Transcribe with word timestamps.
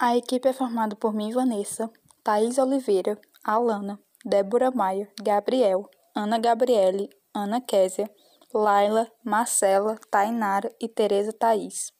A 0.00 0.16
equipe 0.16 0.48
é 0.48 0.52
formada 0.52 0.94
por 0.94 1.12
mim, 1.12 1.32
Vanessa, 1.32 1.90
Thaís 2.22 2.56
Oliveira, 2.56 3.20
Alana, 3.42 3.98
Débora 4.24 4.70
Maia, 4.70 5.10
Gabriel, 5.20 5.90
Ana 6.14 6.38
Gabriele, 6.38 7.10
Ana 7.34 7.60
Késia, 7.60 8.08
Laila, 8.54 9.10
Marcela, 9.24 9.98
Tainara 10.08 10.72
e 10.80 10.88
Tereza 10.88 11.32
Thaís. 11.32 11.92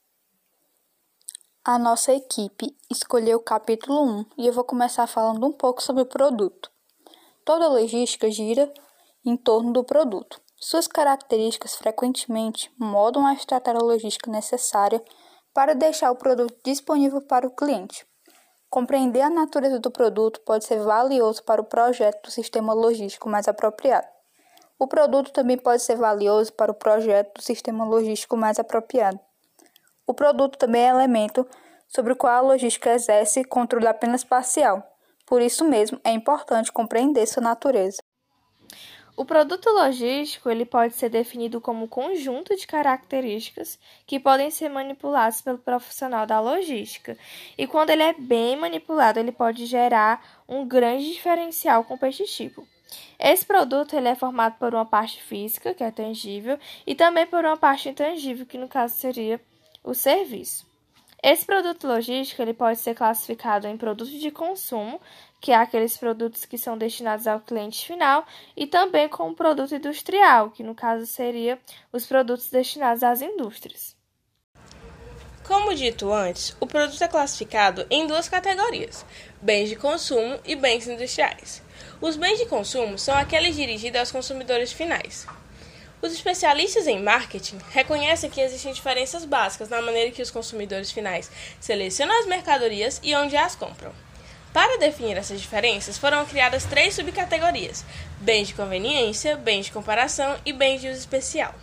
A 1.61 1.77
nossa 1.77 2.13
equipe 2.13 2.73
escolheu 2.89 3.37
o 3.37 3.43
capítulo 3.43 4.01
1 4.01 4.25
e 4.37 4.47
eu 4.47 4.53
vou 4.53 4.63
começar 4.63 5.05
falando 5.05 5.45
um 5.45 5.51
pouco 5.51 5.83
sobre 5.83 6.03
o 6.03 6.05
produto. 6.05 6.71
Toda 7.43 7.67
logística 7.67 8.31
gira 8.31 8.73
em 9.25 9.35
torno 9.35 9.73
do 9.73 9.83
produto. 9.83 10.39
Suas 10.55 10.87
características 10.87 11.75
frequentemente 11.75 12.71
moldam 12.79 13.25
a 13.25 13.33
estratégia 13.33 13.81
logística 13.81 14.31
necessária 14.31 15.03
para 15.53 15.75
deixar 15.75 16.11
o 16.11 16.15
produto 16.15 16.55
disponível 16.63 17.21
para 17.21 17.47
o 17.47 17.51
cliente. 17.51 18.05
Compreender 18.69 19.21
a 19.21 19.29
natureza 19.29 19.79
do 19.79 19.89
produto 19.89 20.41
pode 20.41 20.65
ser 20.65 20.79
valioso 20.79 21.43
para 21.43 21.61
o 21.61 21.65
projeto 21.65 22.25
do 22.25 22.31
sistema 22.31 22.73
logístico 22.73 23.27
mais 23.27 23.47
apropriado. 23.47 24.07
O 24.77 24.87
produto 24.87 25.31
também 25.31 25.57
pode 25.57 25.81
ser 25.81 25.95
valioso 25.95 26.53
para 26.53 26.71
o 26.71 26.75
projeto 26.75 27.35
do 27.35 27.41
sistema 27.41 27.83
logístico 27.83 28.37
mais 28.37 28.59
apropriado. 28.59 29.19
O 30.07 30.13
produto 30.13 30.57
também 30.57 30.83
é 30.83 30.89
elemento 30.89 31.47
sobre 31.87 32.13
o 32.13 32.15
qual 32.15 32.33
a 32.33 32.41
logística 32.41 32.93
exerce 32.93 33.43
controle 33.43 33.87
apenas 33.87 34.23
parcial. 34.23 34.83
Por 35.25 35.41
isso 35.41 35.65
mesmo, 35.65 35.99
é 36.03 36.11
importante 36.11 36.71
compreender 36.71 37.25
sua 37.27 37.43
natureza. 37.43 37.97
O 39.19 39.25
produto 39.25 39.69
logístico 39.71 40.49
ele 40.49 40.63
pode 40.63 40.93
ser 40.93 41.09
definido 41.09 41.59
como 41.59 41.89
conjunto 41.89 42.55
de 42.55 42.65
características 42.65 43.77
que 44.07 44.17
podem 44.17 44.49
ser 44.49 44.69
manipuladas 44.69 45.41
pelo 45.41 45.57
profissional 45.57 46.25
da 46.25 46.39
logística. 46.39 47.17
E 47.57 47.67
quando 47.67 47.89
ele 47.89 48.01
é 48.01 48.13
bem 48.13 48.55
manipulado, 48.55 49.19
ele 49.19 49.33
pode 49.33 49.65
gerar 49.65 50.41
um 50.47 50.65
grande 50.65 51.11
diferencial 51.11 51.83
competitivo. 51.83 52.65
Esse 53.19 53.45
produto 53.45 53.93
ele 53.93 54.07
é 54.07 54.15
formado 54.15 54.57
por 54.57 54.73
uma 54.73 54.85
parte 54.85 55.21
física, 55.21 55.73
que 55.73 55.83
é 55.83 55.91
tangível, 55.91 56.57
e 56.87 56.95
também 56.95 57.27
por 57.27 57.43
uma 57.43 57.57
parte 57.57 57.89
intangível, 57.89 58.45
que 58.45 58.57
no 58.57 58.69
caso 58.69 58.93
seria 58.93 59.41
o 59.83 59.93
serviço. 59.93 60.65
Esse 61.21 61.45
produto 61.45 61.85
logístico 61.85 62.41
ele 62.41 62.53
pode 62.53 62.79
ser 62.79 62.95
classificado 62.95 63.67
em 63.67 63.75
produto 63.75 64.17
de 64.17 64.31
consumo, 64.31 65.01
que 65.39 65.51
é 65.51 65.55
aqueles 65.55 65.97
produtos 65.97 66.45
que 66.45 66.57
são 66.57 66.77
destinados 66.77 67.27
ao 67.27 67.39
cliente 67.39 67.85
final, 67.85 68.25
e 68.55 68.67
também 68.67 69.07
como 69.07 69.35
produto 69.35 69.75
industrial, 69.75 70.51
que 70.51 70.63
no 70.63 70.75
caso 70.75 71.05
seria 71.05 71.59
os 71.91 72.05
produtos 72.05 72.49
destinados 72.49 73.03
às 73.03 73.21
indústrias. 73.21 73.97
Como 75.49 75.73
dito 75.73 76.13
antes, 76.13 76.55
o 76.59 76.67
produto 76.67 77.03
é 77.03 77.07
classificado 77.07 77.83
em 77.89 78.05
duas 78.05 78.29
categorias: 78.29 79.03
bens 79.41 79.67
de 79.69 79.75
consumo 79.75 80.39
e 80.45 80.55
bens 80.55 80.87
industriais. 80.87 81.63
Os 81.99 82.15
bens 82.15 82.37
de 82.37 82.45
consumo 82.45 82.99
são 82.99 83.15
aqueles 83.15 83.55
dirigidos 83.55 83.99
aos 83.99 84.11
consumidores 84.11 84.71
finais. 84.71 85.25
Os 86.01 86.13
especialistas 86.13 86.87
em 86.87 87.01
marketing 87.01 87.57
reconhecem 87.71 88.29
que 88.29 88.39
existem 88.39 88.71
diferenças 88.71 89.25
básicas 89.25 89.69
na 89.69 89.81
maneira 89.81 90.11
que 90.11 90.21
os 90.21 90.31
consumidores 90.31 90.91
finais 90.91 91.29
selecionam 91.59 92.17
as 92.19 92.25
mercadorias 92.25 93.01
e 93.03 93.13
onde 93.15 93.35
as 93.35 93.55
compram. 93.55 93.91
Para 94.51 94.79
definir 94.79 95.15
essas 95.15 95.39
diferenças, 95.39 95.97
foram 95.97 96.25
criadas 96.25 96.65
três 96.65 96.95
subcategorias: 96.95 97.85
bens 98.19 98.47
de 98.47 98.55
conveniência, 98.55 99.37
bens 99.37 99.67
de 99.67 99.71
comparação 99.71 100.37
e 100.45 100.51
bens 100.51 100.81
de 100.81 100.87
uso 100.87 100.97
especial. 100.97 101.53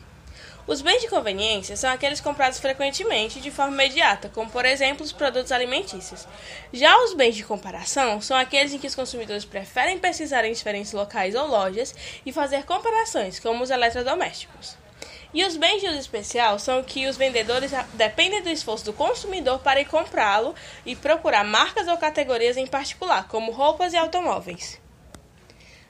Os 0.67 0.83
bens 0.83 1.01
de 1.01 1.09
conveniência 1.09 1.77
são 1.77 1.91
aqueles 1.91 2.21
comprados 2.21 2.59
frequentemente 2.59 3.41
de 3.41 3.53
forma 3.53 3.75
imediata, 3.75 4.29
como 4.29 4.51
por 4.51 4.65
exemplo 4.65 5.05
os 5.05 5.13
produtos 5.13 5.53
alimentícios. 5.53 6.27
Já 6.73 6.97
os 7.05 7.15
bens 7.15 7.37
de 7.37 7.45
comparação 7.45 8.21
são 8.21 8.37
aqueles 8.37 8.73
em 8.73 8.79
que 8.79 8.87
os 8.89 8.95
consumidores 8.95 9.45
preferem 9.45 9.99
pesquisar 9.99 10.45
em 10.45 10.53
diferentes 10.53 10.93
locais 10.93 11.37
ou 11.37 11.47
lojas 11.47 11.95
e 12.25 12.33
fazer 12.33 12.65
comparações, 12.65 13.39
como 13.39 13.63
os 13.63 13.71
eletrodomésticos. 13.71 14.86
E 15.33 15.45
os 15.45 15.57
bens 15.57 15.81
de 15.81 15.89
uso 15.89 15.99
especial 15.99 16.59
são 16.59 16.83
que 16.83 17.07
os 17.07 17.17
vendedores 17.17 17.73
dependem 17.95 18.43
do 18.43 18.49
esforço 18.49 18.85
do 18.85 18.93
consumidor 18.93 19.59
para 19.61 19.81
ir 19.81 19.87
comprá-lo 19.87 20.55
e 20.85 20.95
procurar 20.97 21.45
marcas 21.45 21.89
ou 21.89 21.97
categorias 21.97 22.57
em 22.57 22.67
particular, 22.67 23.29
como 23.29 23.53
roupas 23.53 23.93
e 23.93 23.97
automóveis. 23.97 24.81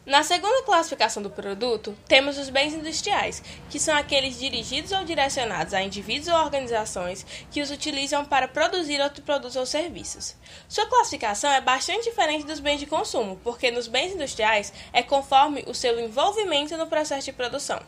Na 0.07 0.23
segunda 0.23 0.63
classificação 0.63 1.21
do 1.21 1.29
produto, 1.29 1.93
temos 2.07 2.39
os 2.39 2.49
bens 2.49 2.73
industriais, 2.73 3.43
que 3.69 3.81
são 3.81 3.97
aqueles 3.97 4.39
dirigidos 4.39 4.93
ou 4.93 5.03
direcionados 5.03 5.75
a 5.75 5.83
indivíduos 5.83 6.29
ou 6.29 6.45
organizações 6.45 7.27
que 7.51 7.61
os 7.61 7.73
utilizam 7.73 8.25
para 8.25 8.47
produzir 8.47 9.01
outros 9.01 9.25
produtos 9.25 9.57
ou 9.57 9.67
serviços. 9.67 10.37
Sua 10.69 10.87
classificação 10.87 11.51
é 11.51 11.61
bastante 11.61 12.09
diferente 12.09 12.47
dos 12.47 12.61
bens 12.61 12.79
de 12.79 12.87
consumo, 12.87 13.41
porque 13.43 13.73
nos 13.73 13.89
bens 13.89 14.13
industriais 14.13 14.73
é 14.93 15.03
conforme 15.03 15.65
o 15.67 15.75
seu 15.75 15.99
envolvimento 15.99 16.77
no 16.77 16.87
processo 16.87 17.25
de 17.25 17.33
produção. 17.33 17.83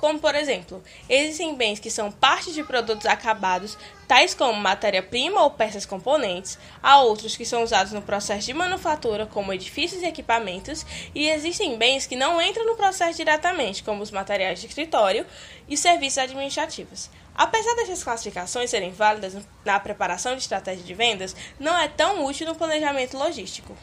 Como, 0.00 0.18
por 0.18 0.34
exemplo, 0.34 0.82
existem 1.10 1.54
bens 1.54 1.78
que 1.78 1.90
são 1.90 2.10
parte 2.10 2.52
de 2.52 2.64
produtos 2.64 3.04
acabados, 3.04 3.76
tais 4.08 4.32
como 4.32 4.58
matéria-prima 4.58 5.42
ou 5.42 5.50
peças 5.50 5.84
componentes, 5.84 6.58
há 6.82 7.02
outros 7.02 7.36
que 7.36 7.44
são 7.44 7.62
usados 7.62 7.92
no 7.92 8.00
processo 8.00 8.46
de 8.46 8.54
manufatura, 8.54 9.26
como 9.26 9.52
edifícios 9.52 10.00
e 10.00 10.06
equipamentos, 10.06 10.86
e 11.14 11.28
existem 11.28 11.76
bens 11.76 12.06
que 12.06 12.16
não 12.16 12.40
entram 12.40 12.64
no 12.64 12.76
processo 12.76 13.18
diretamente, 13.18 13.84
como 13.84 14.02
os 14.02 14.10
materiais 14.10 14.58
de 14.58 14.68
escritório 14.68 15.26
e 15.68 15.76
serviços 15.76 16.16
administrativos. 16.16 17.10
Apesar 17.34 17.74
dessas 17.74 18.02
classificações 18.02 18.70
serem 18.70 18.92
válidas 18.92 19.36
na 19.66 19.78
preparação 19.78 20.34
de 20.34 20.40
estratégia 20.40 20.82
de 20.82 20.94
vendas, 20.94 21.36
não 21.58 21.78
é 21.78 21.88
tão 21.88 22.24
útil 22.24 22.46
no 22.46 22.54
planejamento 22.54 23.18
logístico. 23.18 23.76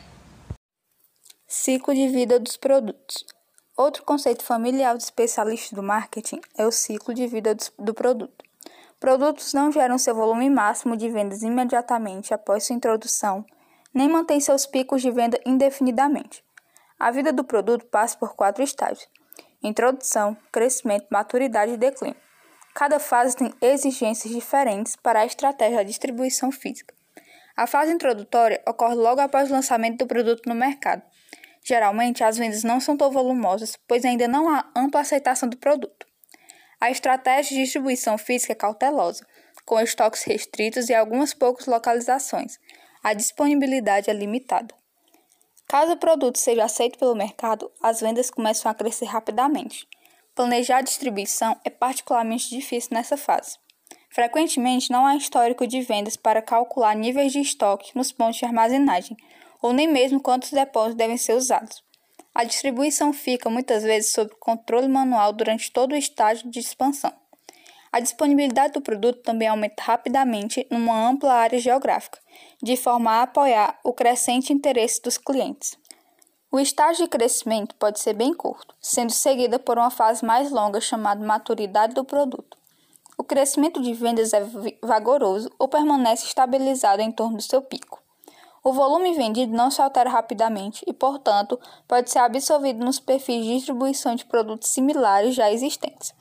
Ciclo 1.45 1.93
de 1.93 2.07
vida 2.07 2.39
dos 2.39 2.57
produtos. 2.57 3.23
Outro 3.77 4.03
conceito 4.03 4.43
familiar 4.43 4.95
dos 4.95 5.03
especialistas 5.03 5.71
do 5.71 5.83
marketing 5.83 6.41
é 6.57 6.65
o 6.65 6.71
ciclo 6.71 7.13
de 7.13 7.27
vida 7.27 7.55
do 7.77 7.93
produto. 7.93 8.43
Produtos 8.99 9.53
não 9.53 9.71
geram 9.71 9.99
seu 9.99 10.15
volume 10.15 10.49
máximo 10.49 10.97
de 10.97 11.07
vendas 11.07 11.43
imediatamente 11.43 12.33
após 12.33 12.63
sua 12.63 12.75
introdução, 12.75 13.45
nem 13.93 14.09
mantêm 14.09 14.39
seus 14.39 14.65
picos 14.65 15.03
de 15.03 15.11
venda 15.11 15.39
indefinidamente. 15.45 16.43
A 16.97 17.11
vida 17.11 17.31
do 17.31 17.43
produto 17.43 17.85
passa 17.85 18.17
por 18.17 18.35
quatro 18.35 18.63
estágios: 18.63 19.07
introdução, 19.61 20.35
crescimento, 20.51 21.05
maturidade 21.11 21.73
e 21.73 21.77
declínio. 21.77 22.17
Cada 22.73 22.99
fase 22.99 23.35
tem 23.35 23.53
exigências 23.61 24.33
diferentes 24.33 24.95
para 24.95 25.19
a 25.19 25.25
estratégia 25.27 25.85
de 25.85 25.91
distribuição 25.91 26.51
física. 26.51 26.95
A 27.55 27.67
fase 27.67 27.91
introdutória 27.91 28.59
ocorre 28.67 28.95
logo 28.95 29.21
após 29.21 29.51
o 29.51 29.53
lançamento 29.53 29.99
do 29.99 30.07
produto 30.07 30.49
no 30.49 30.55
mercado. 30.55 31.03
Geralmente, 31.67 32.23
as 32.23 32.37
vendas 32.37 32.63
não 32.63 32.79
são 32.79 32.95
tão 32.95 33.11
volumosas, 33.11 33.77
pois 33.85 34.05
ainda 34.05 34.25
não 34.25 34.47
há 34.47 34.71
ampla 34.73 35.01
aceitação 35.01 35.49
do 35.49 35.57
produto. 35.57 36.07
A 36.79 36.89
estratégia 36.89 37.57
de 37.57 37.63
distribuição 37.63 38.17
física 38.17 38.53
é 38.53 38.55
cautelosa, 38.55 39.27
com 39.65 39.77
estoques 39.81 40.23
restritos 40.23 40.87
e 40.87 40.93
algumas 40.93 41.33
poucas 41.33 41.65
localizações. 41.65 42.57
A 43.03 43.13
disponibilidade 43.13 44.09
é 44.09 44.13
limitada. 44.13 44.73
Caso 45.67 45.91
o 45.91 45.97
produto 45.97 46.37
seja 46.37 46.63
aceito 46.63 46.97
pelo 46.97 47.13
mercado, 47.13 47.69
as 47.83 47.99
vendas 47.99 48.31
começam 48.31 48.71
a 48.71 48.75
crescer 48.75 49.05
rapidamente. 49.05 49.85
Planejar 50.33 50.77
a 50.77 50.81
distribuição 50.81 51.59
é 51.65 51.69
particularmente 51.69 52.49
difícil 52.49 52.91
nessa 52.93 53.17
fase. 53.17 53.57
Frequentemente, 54.09 54.89
não 54.89 55.05
há 55.05 55.17
histórico 55.17 55.67
de 55.67 55.81
vendas 55.81 56.15
para 56.15 56.41
calcular 56.41 56.95
níveis 56.95 57.33
de 57.33 57.41
estoque 57.41 57.91
nos 57.93 58.13
pontos 58.13 58.37
de 58.37 58.45
armazenagem, 58.45 59.17
ou 59.61 59.73
nem 59.73 59.87
mesmo 59.87 60.19
quantos 60.19 60.51
depósitos 60.51 60.97
devem 60.97 61.17
ser 61.17 61.33
usados. 61.33 61.83
A 62.33 62.43
distribuição 62.43 63.11
fica 63.11 63.49
muitas 63.49 63.83
vezes 63.83 64.11
sob 64.11 64.31
controle 64.39 64.87
manual 64.87 65.33
durante 65.33 65.71
todo 65.71 65.93
o 65.93 65.97
estágio 65.97 66.49
de 66.49 66.59
expansão. 66.59 67.11
A 67.91 67.99
disponibilidade 67.99 68.73
do 68.73 68.81
produto 68.81 69.23
também 69.23 69.47
aumenta 69.47 69.81
rapidamente 69.81 70.67
numa 70.69 71.09
ampla 71.09 71.33
área 71.33 71.57
geográfica, 71.57 72.19
de 72.61 72.77
forma 72.77 73.11
a 73.11 73.21
apoiar 73.23 73.79
o 73.83 73.93
crescente 73.93 74.53
interesse 74.53 75.01
dos 75.01 75.17
clientes. 75.17 75.77
O 76.51 76.59
estágio 76.59 77.05
de 77.05 77.09
crescimento 77.09 77.75
pode 77.75 77.99
ser 77.99 78.13
bem 78.13 78.33
curto, 78.33 78.75
sendo 78.79 79.11
seguida 79.11 79.57
por 79.57 79.77
uma 79.77 79.89
fase 79.89 80.23
mais 80.23 80.51
longa 80.51 80.79
chamada 80.79 81.25
maturidade 81.25 81.93
do 81.93 82.05
produto. 82.05 82.57
O 83.17 83.23
crescimento 83.23 83.81
de 83.81 83.93
vendas 83.93 84.31
é 84.31 84.41
vagaroso 84.83 85.51
ou 85.57 85.67
permanece 85.67 86.25
estabilizado 86.25 87.01
em 87.01 87.11
torno 87.11 87.37
do 87.37 87.43
seu 87.43 87.61
pico. 87.61 88.01
O 88.67 88.73
volume 88.73 89.13
vendido 89.13 89.55
não 89.55 89.71
se 89.71 89.81
altera 89.81 90.09
rapidamente 90.09 90.83
e, 90.85 90.91
portanto, 90.91 91.57
pode 91.87 92.11
ser 92.11 92.19
absorvido 92.19 92.83
nos 92.83 92.99
perfis 92.99 93.45
de 93.45 93.55
distribuição 93.55 94.13
de 94.13 94.25
produtos 94.25 94.67
similares 94.71 95.33
já 95.33 95.49
existentes. 95.49 96.13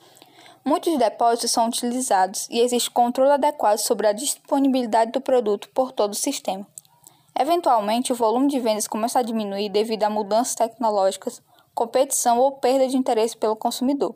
Muitos 0.64 0.96
depósitos 0.96 1.50
são 1.50 1.66
utilizados 1.66 2.46
e 2.48 2.60
existe 2.60 2.88
controle 2.88 3.32
adequado 3.32 3.78
sobre 3.78 4.06
a 4.06 4.12
disponibilidade 4.12 5.10
do 5.10 5.20
produto 5.20 5.68
por 5.70 5.90
todo 5.90 6.12
o 6.12 6.14
sistema. 6.14 6.64
Eventualmente, 7.36 8.12
o 8.12 8.16
volume 8.16 8.46
de 8.46 8.60
vendas 8.60 8.86
começa 8.86 9.18
a 9.18 9.22
diminuir 9.22 9.68
devido 9.68 10.04
a 10.04 10.10
mudanças 10.10 10.54
tecnológicas, 10.54 11.42
competição 11.74 12.38
ou 12.38 12.52
perda 12.52 12.86
de 12.86 12.96
interesse 12.96 13.36
pelo 13.36 13.56
consumidor. 13.56 14.14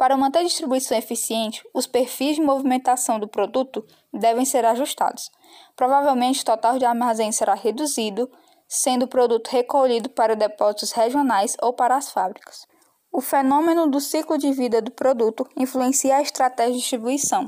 Para 0.00 0.16
manter 0.16 0.38
a 0.38 0.44
distribuição 0.44 0.96
eficiente, 0.96 1.62
os 1.74 1.86
perfis 1.86 2.36
de 2.36 2.40
movimentação 2.40 3.20
do 3.20 3.28
produto 3.28 3.86
devem 4.10 4.46
ser 4.46 4.64
ajustados. 4.64 5.30
Provavelmente, 5.76 6.40
o 6.40 6.44
total 6.46 6.78
de 6.78 6.86
armazém 6.86 7.30
será 7.30 7.52
reduzido, 7.52 8.30
sendo 8.66 9.02
o 9.02 9.08
produto 9.08 9.48
recolhido 9.48 10.08
para 10.08 10.34
depósitos 10.34 10.92
regionais 10.92 11.54
ou 11.60 11.74
para 11.74 11.98
as 11.98 12.10
fábricas. 12.10 12.66
O 13.12 13.20
fenômeno 13.20 13.90
do 13.90 14.00
ciclo 14.00 14.38
de 14.38 14.50
vida 14.52 14.80
do 14.80 14.90
produto 14.90 15.46
influencia 15.54 16.16
a 16.16 16.22
estratégia 16.22 16.72
de 16.72 16.78
distribuição. 16.78 17.46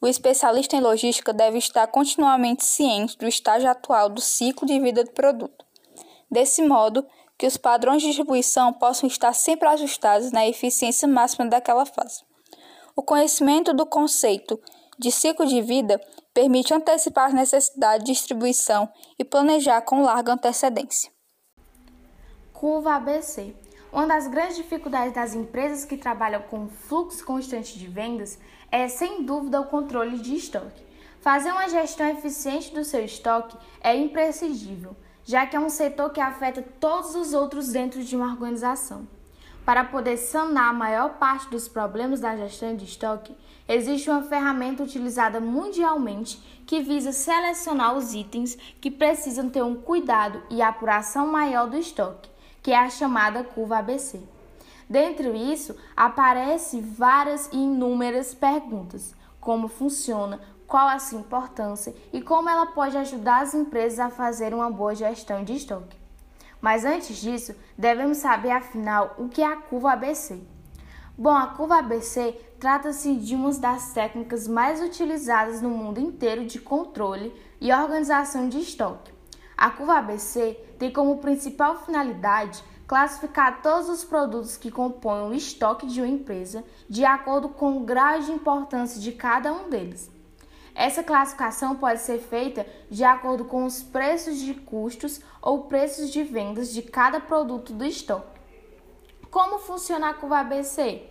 O 0.00 0.08
especialista 0.08 0.74
em 0.74 0.80
logística 0.80 1.32
deve 1.32 1.58
estar 1.58 1.86
continuamente 1.86 2.64
ciente 2.64 3.16
do 3.16 3.28
estágio 3.28 3.70
atual 3.70 4.08
do 4.08 4.20
ciclo 4.20 4.66
de 4.66 4.80
vida 4.80 5.04
do 5.04 5.12
produto. 5.12 5.64
Desse 6.28 6.60
modo, 6.60 7.06
que 7.44 7.48
os 7.48 7.58
padrões 7.58 8.00
de 8.00 8.08
distribuição 8.08 8.72
possam 8.72 9.06
estar 9.06 9.34
sempre 9.34 9.68
ajustados 9.68 10.32
na 10.32 10.48
eficiência 10.48 11.06
máxima 11.06 11.44
daquela 11.44 11.84
fase. 11.84 12.22
O 12.96 13.02
conhecimento 13.02 13.74
do 13.74 13.84
conceito 13.84 14.58
de 14.98 15.12
ciclo 15.12 15.44
de 15.44 15.60
vida 15.60 16.00
permite 16.32 16.72
antecipar 16.72 17.26
as 17.26 17.34
necessidades 17.34 18.02
de 18.02 18.12
distribuição 18.12 18.88
e 19.18 19.24
planejar 19.24 19.82
com 19.82 20.00
larga 20.00 20.32
antecedência. 20.32 21.10
Curva 22.54 22.94
ABC. 22.94 23.54
Uma 23.92 24.06
das 24.06 24.26
grandes 24.26 24.56
dificuldades 24.56 25.12
das 25.12 25.34
empresas 25.34 25.84
que 25.84 25.98
trabalham 25.98 26.40
com 26.48 26.66
fluxo 26.66 27.22
constante 27.26 27.78
de 27.78 27.86
vendas 27.86 28.38
é, 28.72 28.88
sem 28.88 29.22
dúvida, 29.22 29.60
o 29.60 29.66
controle 29.66 30.18
de 30.18 30.34
estoque. 30.34 30.82
Fazer 31.20 31.52
uma 31.52 31.68
gestão 31.68 32.08
eficiente 32.08 32.72
do 32.72 32.82
seu 32.84 33.04
estoque 33.04 33.54
é 33.82 33.94
imprescindível, 33.94 34.96
já 35.24 35.46
que 35.46 35.56
é 35.56 35.60
um 35.60 35.70
setor 35.70 36.10
que 36.10 36.20
afeta 36.20 36.62
todos 36.78 37.14
os 37.14 37.32
outros 37.32 37.68
dentro 37.68 38.02
de 38.02 38.14
uma 38.14 38.30
organização. 38.30 39.06
Para 39.64 39.82
poder 39.82 40.18
sanar 40.18 40.68
a 40.68 40.74
maior 40.74 41.14
parte 41.14 41.48
dos 41.48 41.66
problemas 41.66 42.20
da 42.20 42.36
gestão 42.36 42.76
de 42.76 42.84
estoque, 42.84 43.34
existe 43.66 44.10
uma 44.10 44.22
ferramenta 44.22 44.82
utilizada 44.82 45.40
mundialmente 45.40 46.38
que 46.66 46.82
visa 46.82 47.12
selecionar 47.12 47.96
os 47.96 48.12
itens 48.12 48.56
que 48.80 48.90
precisam 48.90 49.48
ter 49.48 49.62
um 49.62 49.74
cuidado 49.74 50.42
e 50.50 50.60
apuração 50.60 51.26
maior 51.26 51.68
do 51.68 51.78
estoque, 51.78 52.28
que 52.62 52.72
é 52.72 52.78
a 52.78 52.90
chamada 52.90 53.42
curva 53.42 53.78
ABC. 53.78 54.20
Dentro 54.88 55.34
isso, 55.34 55.74
aparecem 55.96 56.82
várias 56.82 57.48
e 57.50 57.56
inúmeras 57.56 58.34
perguntas: 58.34 59.14
como 59.40 59.66
funciona, 59.68 60.40
qual 60.74 60.88
a 60.88 60.98
sua 60.98 61.20
importância 61.20 61.94
e 62.12 62.20
como 62.20 62.50
ela 62.50 62.66
pode 62.66 62.98
ajudar 62.98 63.42
as 63.42 63.54
empresas 63.54 64.00
a 64.00 64.10
fazer 64.10 64.52
uma 64.52 64.68
boa 64.68 64.92
gestão 64.92 65.44
de 65.44 65.54
estoque. 65.54 65.96
Mas 66.60 66.84
antes 66.84 67.18
disso, 67.18 67.54
devemos 67.78 68.18
saber 68.18 68.50
afinal 68.50 69.14
o 69.16 69.28
que 69.28 69.40
é 69.40 69.46
a 69.46 69.54
curva 69.54 69.92
ABC. 69.92 70.42
Bom, 71.16 71.30
a 71.30 71.46
curva 71.46 71.76
ABC 71.78 72.32
trata-se 72.58 73.14
de 73.14 73.36
uma 73.36 73.52
das 73.52 73.92
técnicas 73.92 74.48
mais 74.48 74.82
utilizadas 74.82 75.62
no 75.62 75.70
mundo 75.70 76.00
inteiro 76.00 76.44
de 76.44 76.58
controle 76.58 77.32
e 77.60 77.72
organização 77.72 78.48
de 78.48 78.58
estoque. 78.58 79.12
A 79.56 79.70
curva 79.70 79.98
ABC 79.98 80.54
tem 80.76 80.92
como 80.92 81.18
principal 81.18 81.84
finalidade 81.84 82.64
classificar 82.84 83.62
todos 83.62 83.88
os 83.88 84.02
produtos 84.02 84.56
que 84.56 84.72
compõem 84.72 85.30
o 85.30 85.34
estoque 85.34 85.86
de 85.86 86.00
uma 86.00 86.08
empresa 86.08 86.64
de 86.90 87.04
acordo 87.04 87.48
com 87.50 87.76
o 87.76 87.84
grau 87.84 88.18
de 88.18 88.32
importância 88.32 89.00
de 89.00 89.12
cada 89.12 89.52
um 89.52 89.70
deles. 89.70 90.12
Essa 90.74 91.04
classificação 91.04 91.76
pode 91.76 92.00
ser 92.00 92.18
feita 92.18 92.66
de 92.90 93.04
acordo 93.04 93.44
com 93.44 93.64
os 93.64 93.82
preços 93.82 94.38
de 94.38 94.54
custos 94.54 95.20
ou 95.40 95.64
preços 95.64 96.10
de 96.10 96.22
vendas 96.24 96.72
de 96.72 96.82
cada 96.82 97.20
produto 97.20 97.72
do 97.72 97.84
estoque. 97.84 98.40
Como 99.30 99.58
funciona 99.58 100.10
a 100.10 100.14
curva 100.14 100.38
ABC? 100.38 101.02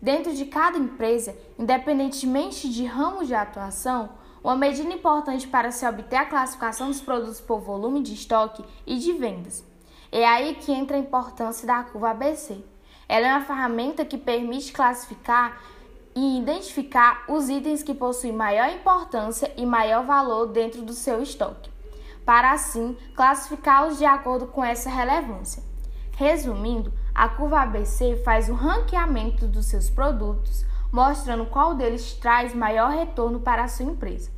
Dentro 0.00 0.32
de 0.34 0.46
cada 0.46 0.78
empresa, 0.78 1.36
independentemente 1.58 2.68
de 2.68 2.84
ramo 2.84 3.24
de 3.24 3.34
atuação, 3.34 4.10
uma 4.42 4.56
medida 4.56 4.92
importante 4.92 5.48
para 5.48 5.70
se 5.70 5.86
obter 5.86 6.16
a 6.16 6.26
classificação 6.26 6.88
dos 6.88 7.00
produtos 7.00 7.40
por 7.40 7.60
volume 7.60 8.02
de 8.02 8.14
estoque 8.14 8.64
e 8.86 8.98
de 8.98 9.12
vendas. 9.12 9.64
É 10.12 10.26
aí 10.26 10.54
que 10.54 10.72
entra 10.72 10.96
a 10.96 11.00
importância 11.00 11.66
da 11.66 11.82
curva 11.82 12.10
ABC. 12.10 12.62
Ela 13.08 13.26
é 13.26 13.32
uma 13.32 13.44
ferramenta 13.44 14.04
que 14.04 14.16
permite 14.16 14.72
classificar 14.72 15.60
e 16.16 16.38
identificar 16.38 17.24
os 17.28 17.50
itens 17.50 17.82
que 17.82 17.92
possuem 17.92 18.32
maior 18.32 18.70
importância 18.70 19.52
e 19.54 19.66
maior 19.66 20.06
valor 20.06 20.46
dentro 20.46 20.80
do 20.80 20.94
seu 20.94 21.22
estoque, 21.22 21.70
para 22.24 22.52
assim 22.52 22.96
classificá-los 23.14 23.98
de 23.98 24.06
acordo 24.06 24.46
com 24.46 24.64
essa 24.64 24.88
relevância. 24.88 25.62
Resumindo, 26.12 26.90
a 27.14 27.28
curva 27.28 27.60
ABC 27.60 28.22
faz 28.24 28.48
o 28.48 28.54
ranqueamento 28.54 29.46
dos 29.46 29.66
seus 29.66 29.90
produtos, 29.90 30.64
mostrando 30.90 31.44
qual 31.44 31.74
deles 31.74 32.14
traz 32.14 32.54
maior 32.54 32.90
retorno 32.90 33.38
para 33.38 33.64
a 33.64 33.68
sua 33.68 33.84
empresa. 33.84 34.30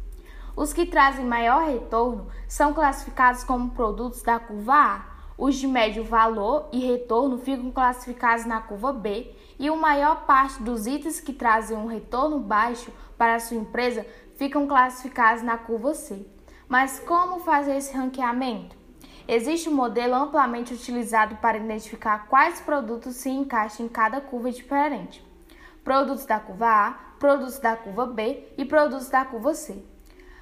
Os 0.56 0.72
que 0.72 0.84
trazem 0.84 1.24
maior 1.24 1.64
retorno 1.64 2.26
são 2.48 2.74
classificados 2.74 3.44
como 3.44 3.70
produtos 3.70 4.22
da 4.22 4.40
curva 4.40 4.74
A, 4.74 5.06
os 5.38 5.54
de 5.54 5.68
médio 5.68 6.02
valor 6.02 6.68
e 6.72 6.84
retorno 6.84 7.38
ficam 7.38 7.70
classificados 7.70 8.44
na 8.44 8.60
curva 8.60 8.92
B 8.92 9.32
e 9.58 9.68
a 9.68 9.76
maior 9.76 10.24
parte 10.24 10.62
dos 10.62 10.86
itens 10.86 11.20
que 11.20 11.32
trazem 11.32 11.76
um 11.76 11.86
retorno 11.86 12.38
baixo 12.38 12.92
para 13.16 13.34
a 13.34 13.40
sua 13.40 13.56
empresa 13.56 14.06
ficam 14.36 14.66
classificados 14.66 15.42
na 15.42 15.58
curva 15.58 15.94
C. 15.94 16.24
Mas 16.68 17.00
como 17.00 17.40
fazer 17.40 17.76
esse 17.76 17.96
ranqueamento? 17.96 18.76
Existe 19.26 19.68
um 19.68 19.74
modelo 19.74 20.14
amplamente 20.14 20.72
utilizado 20.72 21.36
para 21.36 21.58
identificar 21.58 22.28
quais 22.28 22.60
produtos 22.60 23.16
se 23.16 23.28
encaixam 23.28 23.86
em 23.86 23.88
cada 23.88 24.20
curva 24.20 24.50
diferente. 24.50 25.26
Produtos 25.84 26.24
da 26.24 26.38
curva 26.38 26.66
A, 26.66 26.92
produtos 27.18 27.58
da 27.58 27.76
curva 27.76 28.06
B 28.06 28.48
e 28.56 28.64
produtos 28.64 29.10
da 29.10 29.24
curva 29.24 29.54
C. 29.54 29.82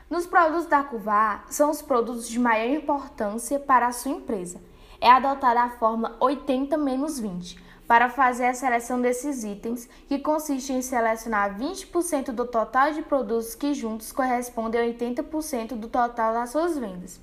Nos 0.09 0.25
produtos 0.25 0.67
da 0.67 0.85
curva 0.85 1.13
A 1.13 1.41
são 1.49 1.71
os 1.71 1.83
produtos 1.83 2.29
de 2.29 2.39
maior 2.39 2.71
importância 2.77 3.59
para 3.59 3.89
a 3.89 3.93
sua 3.93 4.13
empresa. 4.13 4.61
É 5.01 5.11
adotada 5.11 5.63
a 5.63 5.71
fórmula 5.71 6.17
80 6.21 6.77
menos 6.77 7.19
20, 7.19 7.61
para 7.87 8.09
fazer 8.09 8.47
a 8.47 8.55
seleção 8.55 9.01
desses 9.01 9.45
itens, 9.45 9.89
que 10.09 10.19
consiste 10.19 10.73
em 10.73 10.83
selecionar 10.83 11.59
20% 11.59 12.33
do 12.33 12.47
total 12.47 12.93
de 12.93 13.03
produtos 13.03 13.55
que 13.55 13.75
juntos 13.75 14.11
correspondem 14.11 14.81
a 14.81 14.85
80% 14.93 15.75
do 15.77 15.89
total 15.89 16.33
das 16.33 16.51
suas 16.51 16.77
vendas. 16.77 17.21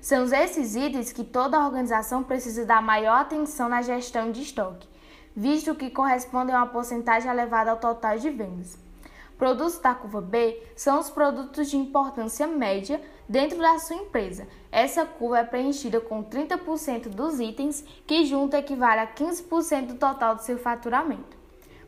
São 0.00 0.24
esses 0.32 0.76
itens 0.76 1.12
que 1.12 1.24
toda 1.24 1.64
organização 1.64 2.22
precisa 2.22 2.64
dar 2.64 2.80
maior 2.80 3.20
atenção 3.20 3.68
na 3.68 3.82
gestão 3.82 4.30
de 4.30 4.42
estoque, 4.42 4.88
visto 5.36 5.74
que 5.74 5.90
correspondem 5.90 6.54
a 6.54 6.58
uma 6.58 6.66
porcentagem 6.66 7.30
elevada 7.30 7.70
ao 7.70 7.76
total 7.76 8.18
de 8.18 8.30
vendas. 8.30 8.87
Produtos 9.38 9.78
da 9.78 9.94
curva 9.94 10.20
B 10.20 10.60
são 10.74 10.98
os 10.98 11.08
produtos 11.08 11.70
de 11.70 11.76
importância 11.76 12.44
média 12.44 13.00
dentro 13.28 13.56
da 13.58 13.78
sua 13.78 13.94
empresa. 13.94 14.48
Essa 14.72 15.06
curva 15.06 15.38
é 15.38 15.44
preenchida 15.44 16.00
com 16.00 16.24
30% 16.24 17.08
dos 17.08 17.38
itens, 17.38 17.84
que 18.04 18.26
junto 18.26 18.56
equivale 18.56 19.00
a 19.00 19.06
15% 19.06 19.86
do 19.86 19.94
total 19.94 20.34
do 20.34 20.42
seu 20.42 20.58
faturamento. 20.58 21.38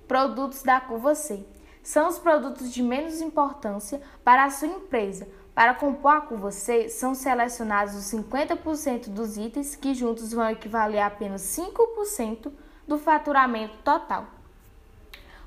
Produtos 0.06 0.62
da 0.62 0.80
curva 0.80 1.16
C 1.16 1.44
são 1.82 2.08
os 2.08 2.20
produtos 2.20 2.72
de 2.72 2.84
menos 2.84 3.20
importância 3.20 4.00
para 4.22 4.44
a 4.44 4.50
sua 4.50 4.68
empresa. 4.68 5.26
Para 5.52 5.74
compor 5.74 6.12
a 6.12 6.20
curva 6.20 6.52
C, 6.52 6.88
são 6.88 7.16
selecionados 7.16 7.96
os 7.96 8.04
50% 8.04 9.08
dos 9.08 9.36
itens, 9.36 9.74
que 9.74 9.92
juntos 9.92 10.32
vão 10.32 10.48
equivaler 10.48 11.02
a 11.02 11.06
apenas 11.06 11.42
5% 11.42 12.52
do 12.86 12.96
faturamento 12.96 13.76
total. 13.78 14.39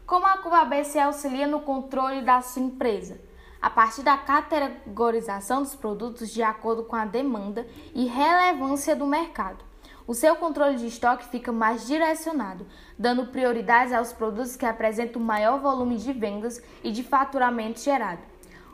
Como 0.05 0.27
a 0.27 0.37
curva 0.37 0.65
B 0.65 0.83
se 0.83 0.99
auxilia 0.99 1.47
no 1.47 1.61
controle 1.61 2.21
da 2.21 2.41
sua 2.41 2.61
empresa? 2.61 3.21
A 3.61 3.69
partir 3.69 4.03
da 4.03 4.17
categorização 4.17 5.61
dos 5.61 5.75
produtos 5.75 6.29
de 6.29 6.43
acordo 6.43 6.83
com 6.83 6.97
a 6.97 7.05
demanda 7.05 7.65
e 7.95 8.05
relevância 8.05 8.97
do 8.97 9.05
mercado. 9.05 9.63
O 10.05 10.13
seu 10.13 10.35
controle 10.35 10.75
de 10.75 10.87
estoque 10.87 11.29
fica 11.29 11.53
mais 11.53 11.87
direcionado, 11.87 12.67
dando 12.99 13.27
prioridade 13.27 13.95
aos 13.95 14.11
produtos 14.11 14.57
que 14.57 14.65
apresentam 14.65 15.21
maior 15.21 15.61
volume 15.61 15.95
de 15.95 16.11
vendas 16.11 16.61
e 16.83 16.91
de 16.91 17.01
faturamento 17.01 17.79
gerado. 17.79 18.19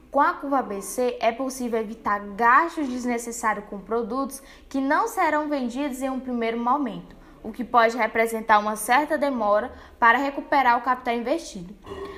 Com 0.09 0.19
a 0.19 0.33
curva 0.33 0.57
ABC, 0.57 1.15
é 1.19 1.31
possível 1.31 1.79
evitar 1.79 2.19
gastos 2.29 2.87
desnecessários 2.87 3.65
com 3.69 3.79
produtos 3.79 4.41
que 4.67 4.81
não 4.81 5.07
serão 5.07 5.47
vendidos 5.47 6.01
em 6.01 6.09
um 6.09 6.19
primeiro 6.19 6.57
momento 6.57 7.18
o 7.43 7.51
que 7.51 7.63
pode 7.63 7.97
representar 7.97 8.59
uma 8.59 8.75
certa 8.75 9.17
demora 9.17 9.71
para 9.99 10.17
recuperar 10.17 10.77
o 10.77 10.81
capital 10.81 11.13
investido. 11.13 11.73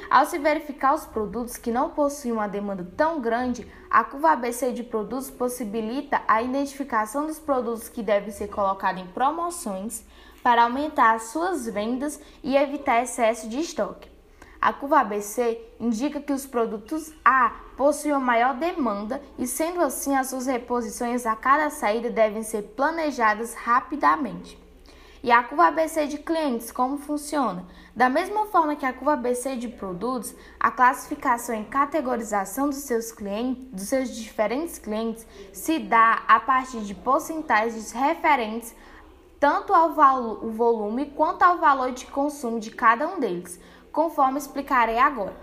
Ao 0.10 0.26
se 0.26 0.38
verificar 0.38 0.94
os 0.94 1.06
produtos 1.06 1.58
que 1.58 1.72
não 1.72 1.90
possuem 1.90 2.34
uma 2.34 2.48
demanda 2.48 2.86
tão 2.98 3.22
grande, 3.22 3.66
a 3.90 4.04
curva 4.04 4.32
ABC 4.32 4.72
de 4.72 4.84
produtos 4.84 5.30
possibilita 5.30 6.22
a 6.28 6.42
identificação 6.42 7.28
dos 7.28 7.40
produtos 7.40 7.90
que 7.90 8.04
devem 8.04 8.32
ser 8.32 8.48
colocados 8.48 9.02
em 9.02 9.08
promoções 9.08 10.06
para 10.44 10.64
aumentar 10.64 11.16
as 11.16 11.24
suas 11.24 11.66
vendas 11.66 12.20
e 12.44 12.58
evitar 12.58 13.02
excesso 13.02 13.48
de 13.48 13.60
estoque. 13.60 14.10
A 14.62 14.72
curva 14.72 15.00
ABC 15.00 15.60
indica 15.80 16.20
que 16.20 16.32
os 16.32 16.46
produtos 16.46 17.12
A 17.26 17.50
possuem 17.76 18.20
maior 18.20 18.54
demanda 18.54 19.20
e, 19.36 19.48
sendo 19.48 19.82
assim, 19.82 20.16
as 20.16 20.30
suas 20.30 20.46
reposições 20.46 21.26
a 21.26 21.36
cada 21.36 21.72
saída 21.72 22.12
devem 22.12 22.44
ser 22.44 22.62
planejadas 22.76 23.56
rapidamente. 23.56 24.61
E 25.24 25.32
a 25.32 25.44
curva 25.44 25.68
ABC 25.68 26.08
de 26.08 26.18
clientes, 26.18 26.72
como 26.72 26.98
funciona? 26.98 27.64
Da 27.96 28.10
mesma 28.10 28.48
forma 28.48 28.76
que 28.76 28.86
a 28.86 28.92
curva 28.92 29.14
ABC 29.14 29.56
de 29.56 29.68
produtos, 29.68 30.34
a 30.60 30.72
classificação 30.72 31.54
e 31.62 31.66
categorização 31.66 32.68
dos 32.68 32.80
seus 32.80 33.12
clientes, 33.12 33.64
dos 33.66 33.84
seus 33.84 34.10
diferentes 34.16 34.80
clientes, 34.80 35.28
se 35.54 35.78
dá 35.78 36.24
a 36.28 36.40
partir 36.40 36.80
de 36.82 36.96
porcentagens 36.96 37.92
referentes 37.92 38.74
tanto 39.40 39.74
ao 39.76 39.94
volume 39.94 41.08
quanto 41.12 41.44
ao 41.44 41.60
valor 41.60 41.92
de 41.92 42.08
consumo 42.08 42.60
de 42.60 42.72
cada 42.72 43.08
um 43.08 43.20
deles, 43.20 43.60
conforme 43.92 44.40
explicarei 44.40 44.98
agora. 44.98 45.36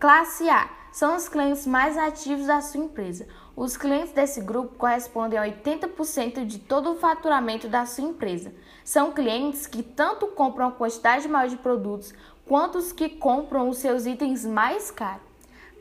Classe 0.00 0.48
A 0.50 0.68
são 0.90 1.14
os 1.14 1.28
clientes 1.28 1.68
mais 1.68 1.96
ativos 1.96 2.46
da 2.46 2.60
sua 2.60 2.80
empresa. 2.80 3.28
Os 3.60 3.76
clientes 3.76 4.14
desse 4.14 4.40
grupo 4.40 4.74
correspondem 4.76 5.38
a 5.38 5.44
80% 5.44 6.46
de 6.46 6.58
todo 6.60 6.92
o 6.92 6.96
faturamento 6.96 7.68
da 7.68 7.84
sua 7.84 8.04
empresa. 8.04 8.54
São 8.82 9.12
clientes 9.12 9.66
que 9.66 9.82
tanto 9.82 10.28
compram 10.28 10.68
a 10.68 10.72
quantidade 10.72 11.28
maior 11.28 11.46
de 11.46 11.58
produtos 11.58 12.14
quanto 12.46 12.78
os 12.78 12.90
que 12.90 13.10
compram 13.10 13.68
os 13.68 13.76
seus 13.76 14.06
itens 14.06 14.46
mais 14.46 14.90
caros. 14.90 15.20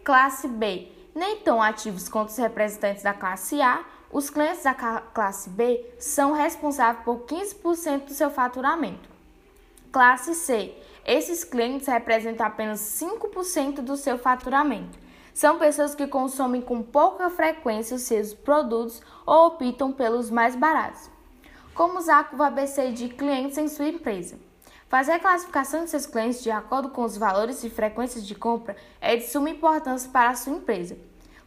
Classe 0.03 0.45
B, 0.45 0.91
nem 1.15 1.38
tão 1.38 1.62
ativos 1.62 2.09
quanto 2.09 2.27
os 2.27 2.38
representantes 2.38 3.01
da 3.01 3.13
classe 3.13 3.62
A, 3.62 3.86
os 4.12 4.29
clientes 4.29 4.63
da 4.63 4.74
classe 4.74 5.50
B 5.50 5.81
são 5.98 6.33
responsáveis 6.33 7.05
por 7.05 7.19
15% 7.21 8.07
do 8.07 8.13
seu 8.13 8.29
faturamento. 8.29 9.07
Classe 9.89 10.36
C, 10.36 10.75
esses 11.05 11.45
clientes 11.45 11.88
representam 11.88 12.45
apenas 12.45 12.81
5% 12.81 13.75
do 13.75 13.95
seu 13.95 14.17
faturamento. 14.17 15.07
São 15.39 15.58
pessoas 15.58 15.96
que 15.96 16.05
consomem 16.05 16.62
com 16.62 16.84
pouca 16.84 17.29
frequência 17.29 17.96
os 17.96 18.01
seus 18.01 18.34
produtos 18.34 19.01
ou 19.25 19.48
optam 19.48 19.89
pelos 19.89 20.29
mais 20.29 20.53
baratos. 20.53 21.10
Como 21.74 21.98
usar 21.98 22.25
curva 22.25 22.48
ABC 22.48 22.91
de 22.91 23.08
clientes 23.08 23.58
em 23.58 23.69
sua 23.69 23.88
empresa? 23.88 24.38
Fazer 24.89 25.13
a 25.13 25.19
classificação 25.19 25.86
de 25.86 25.91
seus 25.91 26.05
clientes 26.05 26.43
de 26.43 26.51
acordo 26.51 26.89
com 26.89 27.05
os 27.05 27.15
valores 27.15 27.63
e 27.63 27.69
frequências 27.69 28.27
de 28.27 28.36
compra 28.36 28.75
é 29.00 29.15
de 29.15 29.29
suma 29.29 29.50
importância 29.50 30.10
para 30.12 30.31
a 30.31 30.36
sua 30.36 30.58
empresa. 30.58 30.98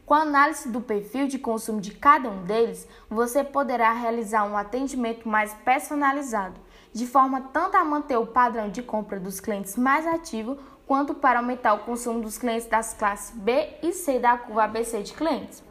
Com 0.06 0.14
a 0.14 0.22
análise 0.22 0.70
do 0.70 0.80
perfil 0.80 1.28
de 1.28 1.38
consumo 1.38 1.78
de 1.78 1.90
cada 1.90 2.30
um 2.30 2.44
deles, 2.44 2.88
você 3.10 3.44
poderá 3.44 3.92
realizar 3.92 4.44
um 4.44 4.56
atendimento 4.56 5.28
mais 5.28 5.52
personalizado 5.66 6.58
de 6.92 7.06
forma 7.06 7.40
tanto 7.52 7.76
a 7.76 7.84
manter 7.84 8.16
o 8.18 8.26
padrão 8.26 8.68
de 8.68 8.82
compra 8.82 9.18
dos 9.18 9.40
clientes 9.40 9.76
mais 9.76 10.06
ativo, 10.06 10.58
quanto 10.92 11.14
para 11.14 11.38
aumentar 11.38 11.72
o 11.72 11.78
consumo 11.78 12.20
dos 12.20 12.36
clientes 12.36 12.66
das 12.66 12.92
classes 12.92 13.34
B 13.34 13.66
e 13.82 13.94
C 13.94 14.18
da 14.18 14.36
curva 14.36 14.64
ABC 14.64 15.02
de 15.02 15.14
clientes. 15.14 15.64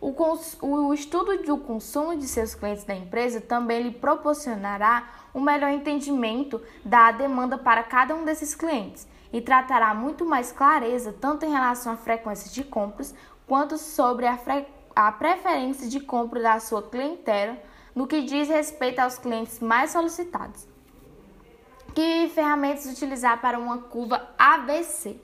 O, 0.00 0.14
o 0.62 0.94
estudo 0.94 1.36
do 1.42 1.58
consumo 1.58 2.16
de 2.16 2.26
seus 2.26 2.54
clientes 2.54 2.82
da 2.82 2.94
empresa 2.94 3.42
também 3.42 3.82
lhe 3.82 3.90
proporcionará 3.90 5.06
um 5.34 5.40
melhor 5.42 5.70
entendimento 5.70 6.62
da 6.82 7.12
demanda 7.12 7.58
para 7.58 7.82
cada 7.82 8.14
um 8.14 8.24
desses 8.24 8.54
clientes 8.54 9.06
e 9.30 9.42
tratará 9.42 9.92
muito 9.92 10.24
mais 10.24 10.50
clareza 10.50 11.14
tanto 11.20 11.44
em 11.44 11.50
relação 11.50 11.92
à 11.92 11.96
frequência 11.98 12.50
de 12.50 12.64
compras 12.64 13.14
quanto 13.46 13.76
sobre 13.76 14.26
a, 14.26 14.38
a 14.96 15.12
preferência 15.12 15.90
de 15.90 16.00
compra 16.00 16.40
da 16.40 16.58
sua 16.58 16.80
clientela 16.80 17.58
no 17.94 18.06
que 18.06 18.22
diz 18.22 18.48
respeito 18.48 19.00
aos 19.00 19.18
clientes 19.18 19.60
mais 19.60 19.90
solicitados. 19.90 20.73
Que 21.94 22.28
ferramentas 22.28 22.86
utilizar 22.86 23.40
para 23.40 23.56
uma 23.56 23.78
curva 23.78 24.28
ABC? 24.36 25.16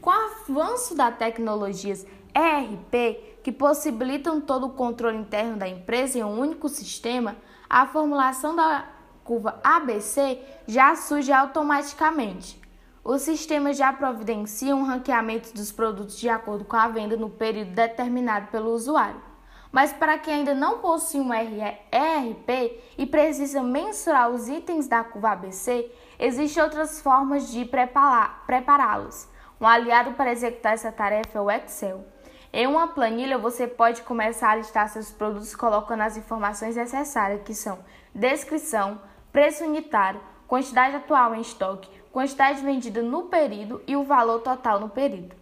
Com 0.00 0.08
o 0.08 0.12
avanço 0.14 0.94
das 0.94 1.14
tecnologias 1.18 2.06
ERP, 2.34 3.42
que 3.42 3.52
possibilitam 3.52 4.40
todo 4.40 4.68
o 4.68 4.70
controle 4.70 5.18
interno 5.18 5.58
da 5.58 5.68
empresa 5.68 6.18
em 6.18 6.24
um 6.24 6.40
único 6.40 6.66
sistema, 6.66 7.36
a 7.68 7.86
formulação 7.86 8.56
da 8.56 8.86
curva 9.22 9.60
ABC 9.62 10.40
já 10.66 10.96
surge 10.96 11.30
automaticamente. 11.30 12.58
Os 13.04 13.20
sistemas 13.20 13.76
já 13.76 13.92
providenciam 13.92 14.80
um 14.80 14.84
ranqueamento 14.84 15.52
dos 15.52 15.70
produtos 15.70 16.18
de 16.18 16.30
acordo 16.30 16.64
com 16.64 16.76
a 16.76 16.88
venda 16.88 17.18
no 17.18 17.28
período 17.28 17.72
determinado 17.72 18.46
pelo 18.46 18.72
usuário. 18.72 19.27
Mas 19.70 19.92
para 19.92 20.18
quem 20.18 20.34
ainda 20.34 20.54
não 20.54 20.78
possui 20.78 21.20
um 21.20 21.32
ERP 21.32 22.80
e 22.96 23.06
precisa 23.06 23.62
mensurar 23.62 24.30
os 24.30 24.48
itens 24.48 24.88
da 24.88 25.04
curva 25.04 25.30
ABC, 25.30 25.90
existem 26.18 26.62
outras 26.62 27.00
formas 27.00 27.50
de 27.50 27.64
prepará-los. 27.64 29.28
Um 29.60 29.66
aliado 29.66 30.12
para 30.12 30.32
executar 30.32 30.74
essa 30.74 30.90
tarefa 30.90 31.38
é 31.38 31.40
o 31.40 31.50
Excel. 31.50 32.04
Em 32.50 32.66
uma 32.66 32.88
planilha, 32.88 33.36
você 33.36 33.66
pode 33.66 34.00
começar 34.02 34.50
a 34.50 34.56
listar 34.56 34.88
seus 34.88 35.10
produtos 35.10 35.54
colocando 35.54 36.00
as 36.02 36.16
informações 36.16 36.76
necessárias, 36.76 37.42
que 37.42 37.54
são 37.54 37.78
descrição, 38.14 38.98
preço 39.30 39.64
unitário, 39.64 40.20
quantidade 40.46 40.96
atual 40.96 41.34
em 41.34 41.42
estoque, 41.42 41.90
quantidade 42.10 42.62
vendida 42.62 43.02
no 43.02 43.24
período 43.24 43.82
e 43.86 43.96
o 43.96 44.04
valor 44.04 44.40
total 44.40 44.80
no 44.80 44.88
período. 44.88 45.36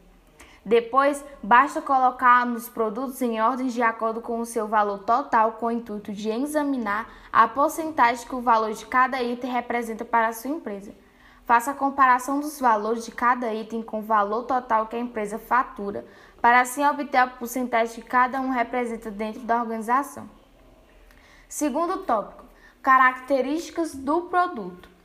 Depois, 0.67 1.25
basta 1.41 1.81
colocar 1.81 2.45
nos 2.45 2.69
produtos 2.69 3.23
em 3.23 3.41
ordem 3.41 3.69
de 3.69 3.81
acordo 3.81 4.21
com 4.21 4.41
o 4.41 4.45
seu 4.45 4.67
valor 4.67 4.99
total, 4.99 5.53
com 5.53 5.67
o 5.67 5.71
intuito 5.71 6.13
de 6.13 6.29
examinar 6.29 7.09
a 7.33 7.47
porcentagem 7.47 8.27
que 8.27 8.35
o 8.35 8.41
valor 8.41 8.73
de 8.73 8.85
cada 8.85 9.23
item 9.23 9.49
representa 9.49 10.05
para 10.05 10.27
a 10.27 10.33
sua 10.33 10.51
empresa. 10.51 10.93
Faça 11.45 11.71
a 11.71 11.75
comparação 11.75 12.41
dos 12.41 12.59
valores 12.59 13.05
de 13.05 13.13
cada 13.13 13.55
item 13.55 13.81
com 13.81 14.01
o 14.01 14.03
valor 14.03 14.43
total 14.43 14.89
que 14.89 14.97
a 14.97 14.99
empresa 14.99 15.39
fatura, 15.39 16.05
para 16.43 16.61
assim 16.61 16.85
obter 16.85 17.19
a 17.19 17.29
porcentagem 17.29 18.03
que 18.03 18.09
cada 18.09 18.41
um 18.41 18.51
representa 18.51 19.09
dentro 19.09 19.43
da 19.43 19.61
organização. 19.61 20.29
Segundo 21.49 21.99
tópico: 21.99 22.45
características 22.83 23.95
do 23.95 24.23
produto. 24.23 24.96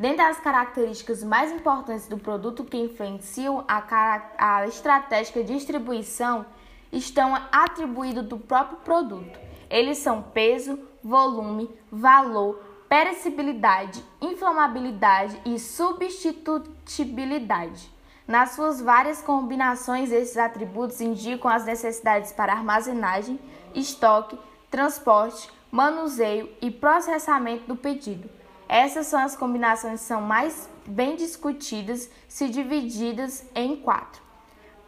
Dentre 0.00 0.22
as 0.22 0.40
características 0.40 1.22
mais 1.22 1.52
importantes 1.52 2.08
do 2.08 2.16
produto 2.16 2.64
que 2.64 2.78
influenciam 2.78 3.62
a, 3.68 4.22
a 4.38 4.66
estratégia 4.66 5.44
de 5.44 5.52
distribuição 5.52 6.46
estão 6.90 7.34
atribuídos 7.52 8.24
do 8.24 8.38
próprio 8.38 8.78
produto. 8.78 9.38
Eles 9.68 9.98
são 9.98 10.22
peso, 10.22 10.78
volume, 11.04 11.68
valor, 11.92 12.62
perecibilidade, 12.88 14.02
inflamabilidade 14.22 15.38
e 15.44 15.58
substitutibilidade. 15.58 17.92
Nas 18.26 18.52
suas 18.52 18.80
várias 18.80 19.20
combinações, 19.20 20.10
esses 20.10 20.38
atributos 20.38 20.98
indicam 21.02 21.50
as 21.50 21.66
necessidades 21.66 22.32
para 22.32 22.54
armazenagem, 22.54 23.38
estoque, 23.74 24.38
transporte, 24.70 25.50
manuseio 25.70 26.48
e 26.62 26.70
processamento 26.70 27.66
do 27.66 27.76
pedido. 27.76 28.39
Essas 28.72 29.08
são 29.08 29.18
as 29.18 29.34
combinações 29.34 29.98
que 29.98 30.06
são 30.06 30.20
mais 30.20 30.68
bem 30.86 31.16
discutidas, 31.16 32.08
se 32.28 32.48
divididas 32.48 33.44
em 33.52 33.74
quatro 33.74 34.22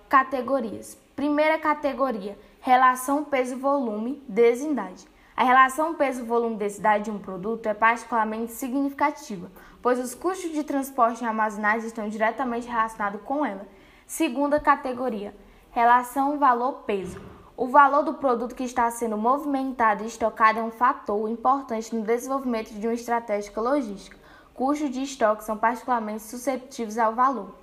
categorias. 0.09 0.97
Primeira 1.17 1.59
categoria: 1.59 2.39
relação 2.61 3.25
peso-volume, 3.25 4.23
densidade. 4.29 5.05
A 5.37 5.43
relação 5.43 5.97
peso-volume-densidade 5.97 7.07
de 7.07 7.11
um 7.11 7.19
produto 7.19 7.67
é 7.67 7.75
particularmente 7.75 8.53
significativa, 8.53 9.51
pois 9.83 9.99
os 9.99 10.15
custos 10.15 10.53
de 10.53 10.63
transporte 10.63 11.25
e 11.25 11.27
armazenagem 11.27 11.89
estão 11.89 12.09
diretamente 12.09 12.69
relacionados 12.69 13.21
com 13.23 13.45
ela. 13.45 13.67
Segunda 14.07 14.61
categoria: 14.61 15.35
relação 15.73 16.39
valor-peso. 16.39 17.21
O 17.63 17.69
valor 17.69 18.03
do 18.03 18.15
produto 18.15 18.57
que 18.57 18.65
está 18.65 18.91
sendo 18.91 19.17
movimentado 19.17 20.03
e 20.03 20.09
estocado 20.09 20.59
é 20.59 20.63
um 20.65 20.73
fator 20.73 21.31
importante 21.31 21.95
no 21.95 22.03
desenvolvimento 22.03 22.75
de 22.75 22.89
uma 22.89 22.93
estratégia 22.93 23.53
logística. 23.61 24.19
Custos 24.53 24.91
de 24.91 25.01
estoque 25.01 25.45
são 25.45 25.57
particularmente 25.57 26.25
suscetíveis 26.25 26.99
ao 26.99 27.15
valor. 27.15 27.55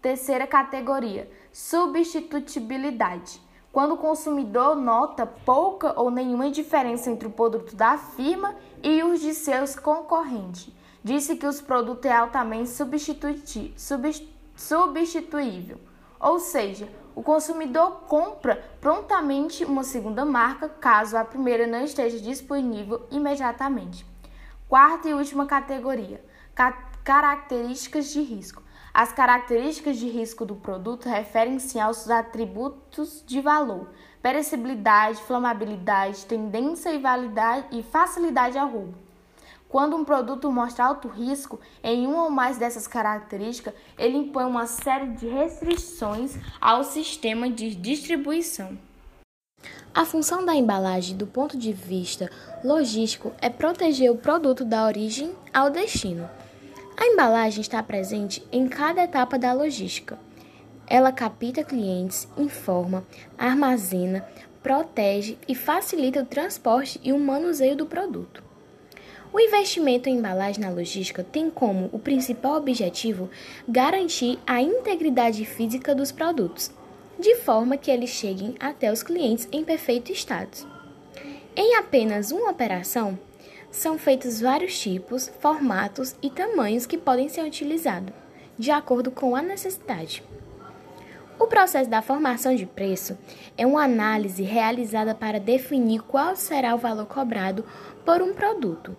Terceira 0.00 0.46
categoria: 0.46 1.30
substitutibilidade. 1.52 3.38
Quando 3.70 3.92
o 3.92 3.98
consumidor 3.98 4.76
nota 4.76 5.26
pouca 5.26 5.92
ou 6.00 6.10
nenhuma 6.10 6.50
diferença 6.50 7.10
entre 7.10 7.28
o 7.28 7.32
produto 7.32 7.76
da 7.76 7.98
firma 7.98 8.56
e 8.82 9.02
os 9.02 9.20
de 9.20 9.34
seus 9.34 9.76
concorrentes, 9.76 10.70
disse 11.04 11.36
que 11.36 11.46
os 11.46 11.60
produtos 11.60 12.10
é 12.10 12.14
altamente 12.14 12.70
substituível. 12.70 13.76
Ou 16.18 16.38
seja, 16.38 16.88
o 17.14 17.22
consumidor 17.22 18.02
compra 18.06 18.56
prontamente 18.80 19.64
uma 19.64 19.84
segunda 19.84 20.24
marca 20.24 20.68
caso 20.68 21.16
a 21.16 21.24
primeira 21.24 21.66
não 21.66 21.84
esteja 21.84 22.18
disponível 22.18 23.06
imediatamente. 23.10 24.06
Quarta 24.68 25.08
e 25.08 25.14
última 25.14 25.46
categoria: 25.46 26.24
características 27.04 28.10
de 28.12 28.22
risco. 28.22 28.62
As 28.94 29.12
características 29.12 29.96
de 29.96 30.08
risco 30.08 30.44
do 30.44 30.54
produto 30.54 31.08
referem-se 31.08 31.80
aos 31.80 32.10
atributos 32.10 33.24
de 33.26 33.40
valor, 33.40 33.90
perecibilidade, 34.20 35.22
flamabilidade, 35.22 36.26
tendência 36.26 36.90
e, 36.90 37.00
e 37.70 37.82
facilidade 37.82 38.58
ao 38.58 38.68
roubo. 38.68 39.01
Quando 39.72 39.96
um 39.96 40.04
produto 40.04 40.52
mostra 40.52 40.84
alto 40.84 41.08
risco 41.08 41.58
em 41.82 42.06
uma 42.06 42.24
ou 42.24 42.30
mais 42.30 42.58
dessas 42.58 42.86
características, 42.86 43.72
ele 43.96 44.18
impõe 44.18 44.44
uma 44.44 44.66
série 44.66 45.06
de 45.12 45.26
restrições 45.26 46.36
ao 46.60 46.84
sistema 46.84 47.48
de 47.48 47.74
distribuição. 47.74 48.76
A 49.94 50.04
função 50.04 50.44
da 50.44 50.54
embalagem, 50.54 51.16
do 51.16 51.26
ponto 51.26 51.56
de 51.56 51.72
vista 51.72 52.30
logístico, 52.62 53.32
é 53.40 53.48
proteger 53.48 54.12
o 54.12 54.18
produto 54.18 54.62
da 54.62 54.84
origem 54.84 55.34
ao 55.54 55.70
destino. 55.70 56.28
A 56.94 57.06
embalagem 57.06 57.62
está 57.62 57.82
presente 57.82 58.46
em 58.52 58.68
cada 58.68 59.02
etapa 59.02 59.38
da 59.38 59.54
logística. 59.54 60.18
Ela 60.86 61.12
capta 61.12 61.64
clientes, 61.64 62.28
informa, 62.36 63.06
armazena, 63.38 64.28
protege 64.62 65.38
e 65.48 65.54
facilita 65.54 66.20
o 66.20 66.26
transporte 66.26 67.00
e 67.02 67.10
o 67.10 67.18
manuseio 67.18 67.74
do 67.74 67.86
produto. 67.86 68.51
O 69.32 69.40
investimento 69.40 70.10
em 70.10 70.18
embalagem 70.18 70.60
na 70.60 70.68
logística 70.68 71.24
tem 71.24 71.48
como 71.48 71.88
o 71.90 71.98
principal 71.98 72.56
objetivo 72.56 73.30
garantir 73.66 74.38
a 74.46 74.60
integridade 74.60 75.46
física 75.46 75.94
dos 75.94 76.12
produtos, 76.12 76.70
de 77.18 77.36
forma 77.36 77.78
que 77.78 77.90
eles 77.90 78.10
cheguem 78.10 78.54
até 78.60 78.92
os 78.92 79.02
clientes 79.02 79.48
em 79.50 79.64
perfeito 79.64 80.12
estado. 80.12 80.68
Em 81.56 81.76
apenas 81.76 82.30
uma 82.30 82.50
operação, 82.50 83.18
são 83.70 83.96
feitos 83.96 84.38
vários 84.38 84.78
tipos, 84.78 85.32
formatos 85.40 86.14
e 86.20 86.28
tamanhos 86.28 86.84
que 86.84 86.98
podem 86.98 87.30
ser 87.30 87.42
utilizados, 87.42 88.12
de 88.58 88.70
acordo 88.70 89.10
com 89.10 89.34
a 89.34 89.40
necessidade. 89.40 90.22
O 91.38 91.46
processo 91.46 91.88
da 91.88 92.02
formação 92.02 92.54
de 92.54 92.66
preço 92.66 93.16
é 93.56 93.66
uma 93.66 93.82
análise 93.82 94.42
realizada 94.42 95.14
para 95.14 95.40
definir 95.40 96.02
qual 96.02 96.36
será 96.36 96.74
o 96.74 96.78
valor 96.78 97.06
cobrado 97.06 97.64
por 98.04 98.20
um 98.20 98.34
produto 98.34 98.94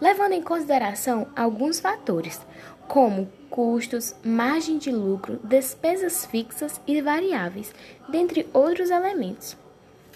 levando 0.00 0.32
em 0.32 0.42
consideração 0.42 1.28
alguns 1.36 1.78
fatores, 1.78 2.40
como 2.88 3.30
custos, 3.50 4.14
margem 4.24 4.78
de 4.78 4.90
lucro, 4.90 5.38
despesas 5.44 6.24
fixas 6.24 6.80
e 6.86 7.00
variáveis, 7.00 7.72
dentre 8.08 8.48
outros 8.52 8.90
elementos. 8.90 9.56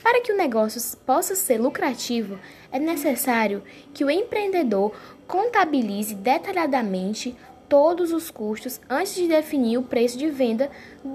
Para 0.03 0.21
que 0.21 0.33
o 0.33 0.37
negócio 0.37 0.81
possa 0.99 1.35
ser 1.35 1.59
lucrativo, 1.59 2.39
é 2.71 2.79
necessário 2.79 3.63
que 3.93 4.05
o 4.05 4.11
empreendedor 4.11 4.95
contabilize 5.27 6.15
detalhadamente 6.15 7.37
todos 7.69 8.13
os 8.13 8.31
custos 8.31 8.81
antes 8.89 9.15
de 9.15 9.27
definir 9.27 9.79
o 9.79 9.83
preço 9.83 10.19
de 10.19 10.29
venda 10.29 10.71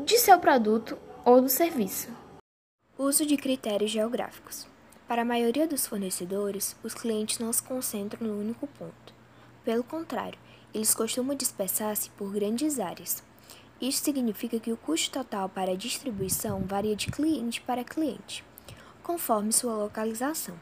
de 0.06 0.18
seu 0.18 0.40
produto 0.40 0.98
ou 1.24 1.42
do 1.42 1.50
serviço. 1.50 2.10
Uso 2.98 3.26
de 3.26 3.38
critérios 3.38 3.92
geográficos. 3.92 4.68
Para 5.10 5.24
a 5.24 5.26
maioria 5.26 5.68
dos 5.68 5.88
fornecedores, 5.88 6.76
os 6.84 6.94
clientes 6.94 7.40
não 7.40 7.52
se 7.52 7.64
concentram 7.64 8.28
no 8.28 8.40
único 8.40 8.68
ponto. 8.68 9.12
Pelo 9.66 9.84
contrário, 9.84 10.38
eles 10.72 10.94
costumam 10.94 11.36
dispersar-se 11.36 12.12
por 12.12 12.32
grandes 12.32 12.80
áreas. 12.80 13.24
Isso 13.82 14.04
significa 14.04 14.60
que 14.60 14.72
o 14.72 14.78
custo 14.78 15.10
total 15.10 15.50
para 15.50 15.72
a 15.72 15.76
distribuição 15.76 16.62
varia 16.62 16.96
de 16.96 17.08
cliente 17.08 17.60
para 17.60 17.84
cliente, 17.84 18.46
conforme 19.02 19.52
sua 19.52 19.74
localização. 19.74 20.54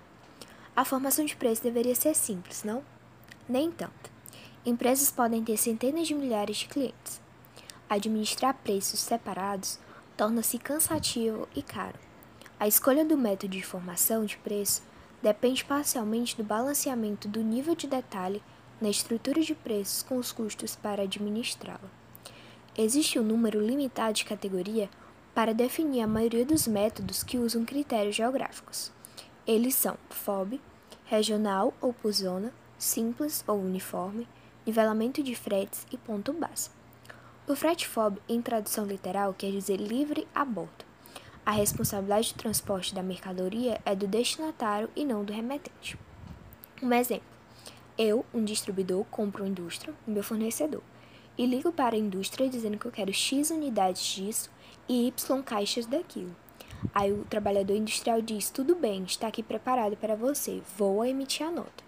A 0.74 0.86
formação 0.86 1.26
de 1.26 1.36
preço 1.36 1.62
deveria 1.62 1.94
ser 1.94 2.16
simples, 2.16 2.64
não? 2.64 2.82
Nem 3.50 3.70
tanto. 3.70 4.10
Empresas 4.66 5.12
podem 5.12 5.44
ter 5.44 5.58
centenas 5.58 6.08
de 6.08 6.16
milhares 6.16 6.56
de 6.56 6.68
clientes. 6.70 7.20
Administrar 7.90 8.54
preços 8.64 9.02
separados 9.02 9.78
torna-se 10.16 10.58
cansativo 10.58 11.50
e 11.54 11.62
caro. 11.62 12.07
A 12.60 12.68
escolha 12.68 13.06
do 13.06 13.16
método 13.16 13.52
de 13.54 13.62
formação 13.62 14.26
de 14.26 14.36
preço 14.36 14.82
depende 15.22 15.64
parcialmente 15.64 16.36
do 16.36 16.44
balanceamento 16.44 17.28
do 17.28 17.44
nível 17.44 17.76
de 17.76 17.86
detalhe 17.86 18.42
na 18.82 18.90
estrutura 18.90 19.42
de 19.42 19.54
preços 19.54 20.02
com 20.02 20.18
os 20.18 20.32
custos 20.32 20.76
para 20.76 21.04
administrá-la. 21.04 21.90
Existe 22.76 23.20
um 23.20 23.24
número 23.24 23.64
limitado 23.64 24.14
de 24.14 24.26
categoria 24.26 24.90
para 25.36 25.54
definir 25.54 26.02
a 26.02 26.08
maioria 26.08 26.44
dos 26.44 26.68
métodos 26.68 27.22
que 27.22 27.38
usam 27.38 27.64
critérios 27.64 28.16
geográficos. 28.16 28.92
Eles 29.46 29.76
são 29.76 29.96
FOB, 30.10 30.60
regional 31.06 31.76
ou 31.80 31.94
por 31.94 32.12
zona, 32.12 32.52
simples 32.76 33.44
ou 33.48 33.62
uniforme, 33.62 34.28
nivelamento 34.66 35.22
de 35.22 35.36
fretes 35.36 35.86
e 35.92 35.98
ponto 35.98 36.34
base. 36.34 36.72
O 37.48 37.56
frete 37.56 37.88
FOB, 37.88 38.20
em 38.28 38.42
tradução 38.42 38.88
literal, 38.88 39.32
quer 39.36 39.52
dizer 39.52 39.78
livre 39.78 40.28
a 40.34 40.44
bordo. 40.44 40.87
A 41.48 41.52
responsabilidade 41.52 42.28
de 42.28 42.34
transporte 42.34 42.94
da 42.94 43.02
mercadoria 43.02 43.80
é 43.86 43.96
do 43.96 44.06
destinatário 44.06 44.90
e 44.94 45.06
não 45.06 45.24
do 45.24 45.32
remetente. 45.32 45.98
Um 46.84 46.92
exemplo: 46.92 47.24
eu, 47.98 48.26
um 48.34 48.44
distribuidor, 48.44 49.06
compro 49.06 49.46
uma 49.46 49.50
indústria, 49.50 49.94
meu 50.06 50.22
fornecedor, 50.22 50.84
e 51.38 51.46
ligo 51.46 51.72
para 51.72 51.96
a 51.96 51.98
indústria 51.98 52.50
dizendo 52.50 52.78
que 52.78 52.86
eu 52.86 52.92
quero 52.92 53.14
X 53.14 53.50
unidades 53.50 54.02
disso 54.02 54.50
e 54.90 55.08
Y 55.08 55.42
caixas 55.42 55.86
daquilo. 55.86 56.36
Aí 56.94 57.14
o 57.14 57.24
trabalhador 57.24 57.78
industrial 57.78 58.22
diz: 58.22 58.50
tudo 58.50 58.76
bem, 58.76 59.06
está 59.06 59.28
aqui 59.28 59.42
preparado 59.42 59.96
para 59.96 60.18
você, 60.18 60.62
vou 60.78 61.06
emitir 61.06 61.48
a 61.48 61.52
nota. 61.52 61.82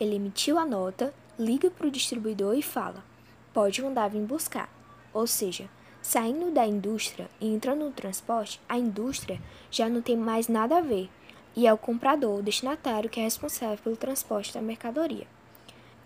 Ele 0.00 0.16
emitiu 0.16 0.58
a 0.58 0.64
nota, 0.64 1.12
liga 1.38 1.70
para 1.70 1.88
o 1.88 1.90
distribuidor 1.90 2.56
e 2.56 2.62
fala: 2.62 3.04
pode 3.52 3.82
mandar 3.82 4.08
vir 4.08 4.22
buscar. 4.22 4.70
Ou 5.12 5.26
seja, 5.26 5.68
Saindo 6.02 6.50
da 6.50 6.66
indústria 6.66 7.30
e 7.40 7.46
entrando 7.46 7.84
no 7.84 7.92
transporte, 7.92 8.60
a 8.68 8.76
indústria 8.76 9.40
já 9.70 9.88
não 9.88 10.02
tem 10.02 10.16
mais 10.16 10.48
nada 10.48 10.78
a 10.78 10.80
ver 10.80 11.08
e 11.54 11.66
é 11.66 11.72
o 11.72 11.78
comprador, 11.78 12.40
o 12.40 12.42
destinatário, 12.42 13.08
que 13.08 13.20
é 13.20 13.22
responsável 13.22 13.78
pelo 13.78 13.96
transporte 13.96 14.52
da 14.52 14.60
mercadoria. 14.60 15.26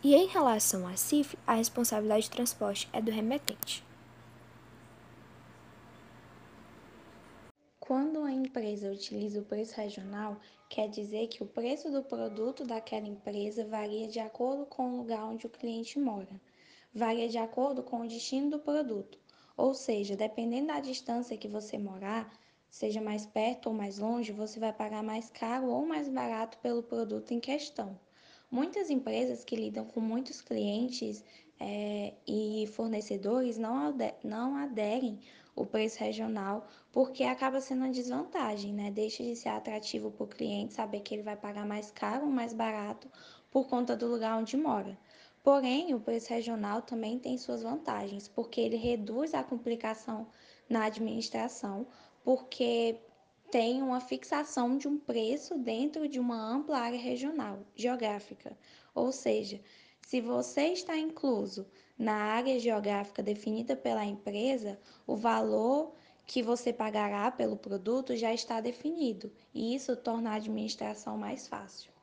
E 0.04 0.14
em 0.14 0.26
relação 0.26 0.86
à 0.86 0.96
CIF, 0.96 1.36
a 1.46 1.54
responsabilidade 1.54 2.24
de 2.24 2.30
transporte 2.30 2.88
é 2.92 3.00
do 3.00 3.10
remetente. 3.10 3.82
Quando 7.80 8.22
a 8.22 8.32
empresa 8.32 8.90
utiliza 8.90 9.40
o 9.40 9.44
preço 9.44 9.76
regional, 9.76 10.40
quer 10.68 10.88
dizer 10.88 11.28
que 11.28 11.42
o 11.42 11.46
preço 11.46 11.90
do 11.90 12.02
produto 12.02 12.64
daquela 12.64 13.06
empresa 13.06 13.64
varia 13.64 14.08
de 14.08 14.18
acordo 14.18 14.66
com 14.66 14.90
o 14.90 14.96
lugar 14.98 15.24
onde 15.24 15.46
o 15.46 15.50
cliente 15.50 15.98
mora, 15.98 16.40
varia 16.92 17.28
de 17.28 17.38
acordo 17.38 17.82
com 17.82 18.00
o 18.00 18.08
destino 18.08 18.50
do 18.50 18.58
produto. 18.58 19.18
Ou 19.56 19.74
seja, 19.74 20.16
dependendo 20.16 20.68
da 20.68 20.80
distância 20.80 21.36
que 21.36 21.48
você 21.48 21.78
morar, 21.78 22.32
seja 22.68 23.00
mais 23.00 23.24
perto 23.26 23.68
ou 23.68 23.74
mais 23.74 23.98
longe, 23.98 24.32
você 24.32 24.60
vai 24.60 24.72
pagar 24.72 25.02
mais 25.02 25.30
caro 25.30 25.68
ou 25.68 25.86
mais 25.86 26.08
barato 26.08 26.58
pelo 26.58 26.82
produto 26.82 27.32
em 27.32 27.40
questão. 27.40 27.98
Muitas 28.50 28.90
empresas 28.90 29.44
que 29.44 29.56
lidam 29.56 29.84
com 29.86 30.00
muitos 30.00 30.40
clientes 30.40 31.24
é, 31.58 32.12
e 32.26 32.66
fornecedores 32.74 33.56
não, 33.58 33.96
não 34.22 34.56
aderem 34.56 35.20
o 35.54 35.64
preço 35.64 35.98
regional 36.00 36.66
porque 36.92 37.24
acaba 37.24 37.60
sendo 37.60 37.78
uma 37.84 37.90
desvantagem, 37.90 38.72
né? 38.74 38.90
Deixa 38.90 39.22
de 39.22 39.34
ser 39.34 39.48
atrativo 39.48 40.10
para 40.10 40.24
o 40.24 40.28
cliente 40.28 40.74
saber 40.74 41.00
que 41.00 41.14
ele 41.14 41.22
vai 41.22 41.36
pagar 41.36 41.66
mais 41.66 41.90
caro 41.90 42.26
ou 42.26 42.30
mais 42.30 42.52
barato 42.52 43.10
por 43.50 43.66
conta 43.66 43.96
do 43.96 44.06
lugar 44.06 44.38
onde 44.38 44.56
mora. 44.56 44.98
Porém, 45.46 45.94
o 45.94 46.00
preço 46.00 46.30
regional 46.30 46.82
também 46.82 47.20
tem 47.20 47.38
suas 47.38 47.62
vantagens, 47.62 48.26
porque 48.26 48.60
ele 48.60 48.74
reduz 48.74 49.32
a 49.32 49.44
complicação 49.44 50.26
na 50.68 50.86
administração, 50.86 51.86
porque 52.24 53.00
tem 53.48 53.80
uma 53.80 54.00
fixação 54.00 54.76
de 54.76 54.88
um 54.88 54.98
preço 54.98 55.56
dentro 55.56 56.08
de 56.08 56.18
uma 56.18 56.36
ampla 56.36 56.78
área 56.78 56.98
regional, 56.98 57.60
geográfica. 57.76 58.58
Ou 58.92 59.12
seja, 59.12 59.62
se 60.02 60.20
você 60.20 60.72
está 60.72 60.98
incluso 60.98 61.64
na 61.96 62.14
área 62.14 62.58
geográfica 62.58 63.22
definida 63.22 63.76
pela 63.76 64.04
empresa, 64.04 64.80
o 65.06 65.14
valor 65.14 65.94
que 66.26 66.42
você 66.42 66.72
pagará 66.72 67.30
pelo 67.30 67.56
produto 67.56 68.16
já 68.16 68.34
está 68.34 68.60
definido, 68.60 69.32
e 69.54 69.76
isso 69.76 69.94
torna 69.94 70.32
a 70.32 70.34
administração 70.34 71.16
mais 71.16 71.46
fácil. 71.46 71.95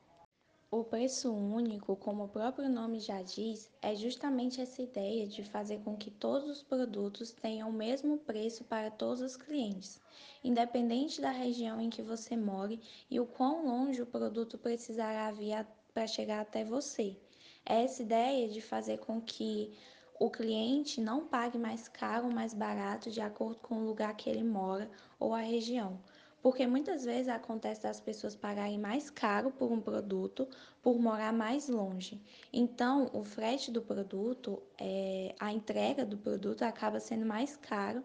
O 0.76 0.82
preço 0.82 1.32
único, 1.32 1.94
como 1.94 2.24
o 2.24 2.28
próprio 2.28 2.68
nome 2.68 2.98
já 2.98 3.22
diz, 3.22 3.70
é 3.80 3.94
justamente 3.94 4.60
essa 4.60 4.82
ideia 4.82 5.24
de 5.24 5.44
fazer 5.44 5.78
com 5.84 5.96
que 5.96 6.10
todos 6.10 6.50
os 6.50 6.64
produtos 6.64 7.30
tenham 7.30 7.70
o 7.70 7.72
mesmo 7.72 8.18
preço 8.18 8.64
para 8.64 8.90
todos 8.90 9.20
os 9.20 9.36
clientes, 9.36 10.02
independente 10.42 11.20
da 11.20 11.30
região 11.30 11.80
em 11.80 11.88
que 11.88 12.02
você 12.02 12.36
more 12.36 12.80
e 13.08 13.20
o 13.20 13.24
quão 13.24 13.64
longe 13.64 14.02
o 14.02 14.06
produto 14.06 14.58
precisará 14.58 15.30
vir 15.30 15.64
para 15.92 16.08
chegar 16.08 16.40
até 16.40 16.64
você. 16.64 17.16
É 17.64 17.84
essa 17.84 18.02
ideia 18.02 18.48
de 18.48 18.60
fazer 18.60 18.98
com 18.98 19.20
que 19.20 19.78
o 20.18 20.28
cliente 20.28 21.00
não 21.00 21.28
pague 21.28 21.56
mais 21.56 21.86
caro 21.86 22.26
ou 22.26 22.32
mais 22.32 22.52
barato 22.52 23.12
de 23.12 23.20
acordo 23.20 23.60
com 23.60 23.76
o 23.76 23.86
lugar 23.86 24.16
que 24.16 24.28
ele 24.28 24.42
mora 24.42 24.90
ou 25.20 25.32
a 25.34 25.40
região 25.40 26.00
porque 26.44 26.66
muitas 26.66 27.06
vezes 27.06 27.30
acontece 27.30 27.84
das 27.84 27.98
pessoas 27.98 28.36
pagarem 28.36 28.78
mais 28.78 29.08
caro 29.08 29.50
por 29.50 29.72
um 29.72 29.80
produto 29.80 30.46
por 30.82 31.00
morar 31.00 31.32
mais 31.32 31.70
longe. 31.70 32.20
Então, 32.52 33.10
o 33.14 33.24
frete 33.24 33.70
do 33.70 33.80
produto, 33.80 34.62
é, 34.78 35.34
a 35.40 35.50
entrega 35.50 36.04
do 36.04 36.18
produto 36.18 36.62
acaba 36.62 37.00
sendo 37.00 37.24
mais 37.24 37.56
caro 37.56 38.04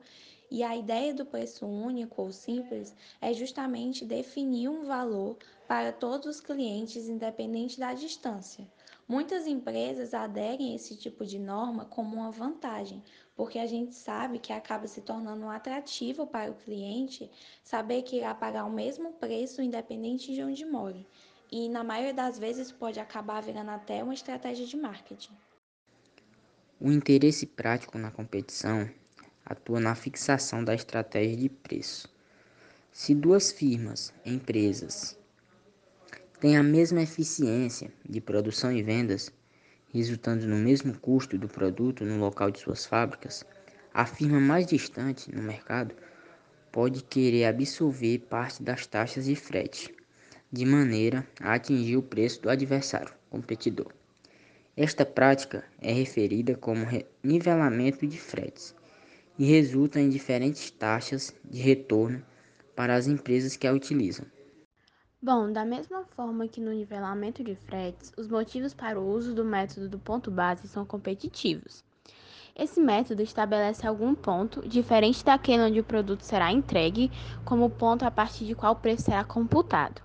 e 0.49 0.63
a 0.63 0.73
ideia 0.73 1.13
do 1.13 1.25
preço 1.25 1.67
único 1.67 2.21
ou 2.21 2.31
simples 2.31 2.95
é 3.19 3.33
justamente 3.33 4.05
definir 4.05 4.69
um 4.69 4.85
valor 4.85 5.37
para 5.67 5.91
todos 5.91 6.37
os 6.37 6.39
clientes, 6.39 7.09
independente 7.09 7.77
da 7.77 7.93
distância. 7.93 8.65
Muitas 9.05 9.47
empresas 9.47 10.13
aderem 10.13 10.71
a 10.71 10.75
esse 10.75 10.95
tipo 10.95 11.25
de 11.25 11.37
norma 11.37 11.83
como 11.83 12.15
uma 12.15 12.31
vantagem, 12.31 13.03
porque 13.39 13.57
a 13.57 13.65
gente 13.65 13.95
sabe 13.95 14.37
que 14.37 14.51
acaba 14.51 14.85
se 14.85 14.99
tornando 14.99 15.45
um 15.45 15.49
atrativo 15.49 16.27
para 16.27 16.51
o 16.51 16.55
cliente 16.55 17.31
saber 17.63 18.01
que 18.01 18.17
irá 18.17 18.35
pagar 18.35 18.65
o 18.65 18.69
mesmo 18.69 19.13
preço 19.13 19.61
independente 19.61 20.33
de 20.33 20.43
onde 20.43 20.65
more. 20.65 21.07
E 21.49 21.69
na 21.69 21.81
maioria 21.81 22.13
das 22.13 22.37
vezes 22.37 22.69
pode 22.69 22.99
acabar 22.99 23.41
virando 23.41 23.71
até 23.71 24.03
uma 24.03 24.13
estratégia 24.13 24.65
de 24.65 24.75
marketing. 24.75 25.31
O 26.81 26.91
interesse 26.91 27.45
prático 27.45 27.97
na 27.97 28.11
competição 28.11 28.89
atua 29.45 29.79
na 29.79 29.95
fixação 29.95 30.61
da 30.61 30.75
estratégia 30.75 31.37
de 31.37 31.47
preço. 31.47 32.13
Se 32.91 33.15
duas 33.15 33.53
firmas, 33.53 34.13
empresas, 34.25 35.17
têm 36.41 36.57
a 36.57 36.61
mesma 36.61 37.03
eficiência 37.03 37.89
de 38.03 38.19
produção 38.19 38.69
e 38.69 38.83
vendas, 38.83 39.31
resultando 39.93 40.47
no 40.47 40.55
mesmo 40.55 40.97
custo 40.99 41.37
do 41.37 41.47
produto 41.47 42.05
no 42.05 42.17
local 42.17 42.51
de 42.51 42.59
suas 42.59 42.85
fábricas, 42.85 43.45
a 43.93 44.05
firma 44.05 44.39
mais 44.39 44.67
distante 44.67 45.33
no 45.33 45.41
mercado 45.41 45.95
pode 46.71 47.03
querer 47.03 47.45
absorver 47.45 48.19
parte 48.19 48.61
das 48.61 48.85
taxas 48.85 49.25
de 49.25 49.35
frete, 49.35 49.93
de 50.51 50.65
maneira 50.65 51.27
a 51.39 51.53
atingir 51.53 51.97
o 51.97 52.03
preço 52.03 52.41
do 52.41 52.49
adversário 52.49 53.13
competidor. 53.29 53.91
Esta 54.77 55.05
prática 55.05 55.65
é 55.81 55.91
referida 55.91 56.55
como 56.55 56.85
nivelamento 57.23 58.07
de 58.07 58.17
fretes 58.17 58.75
e 59.37 59.45
resulta 59.45 59.99
em 59.99 60.09
diferentes 60.09 60.69
taxas 60.71 61.33
de 61.43 61.59
retorno 61.59 62.23
para 62.75 62.95
as 62.95 63.07
empresas 63.07 63.55
que 63.55 63.67
a 63.67 63.73
utilizam. 63.73 64.25
Bom, 65.21 65.51
da 65.51 65.65
mesma 65.65 66.05
forma 66.05 66.47
que 66.47 66.61
no 66.61 66.71
nivelamento 66.71 67.43
de 67.43 67.53
fretes, 67.53 68.13
os 68.17 68.29
motivos 68.29 68.73
para 68.73 68.97
o 68.97 69.05
uso 69.05 69.35
do 69.35 69.43
método 69.43 69.89
do 69.89 69.99
ponto 69.99 70.31
base 70.31 70.65
são 70.65 70.85
competitivos. 70.85 71.83
Esse 72.55 72.79
método 72.79 73.21
estabelece 73.21 73.85
algum 73.85 74.15
ponto, 74.15 74.65
diferente 74.65 75.25
daquele 75.25 75.63
onde 75.63 75.81
o 75.81 75.83
produto 75.83 76.21
será 76.21 76.53
entregue, 76.53 77.11
como 77.43 77.65
o 77.65 77.69
ponto 77.69 78.05
a 78.05 78.11
partir 78.11 78.45
de 78.45 78.55
qual 78.55 78.71
o 78.71 78.75
preço 78.77 79.03
será 79.03 79.25
computado. 79.25 80.01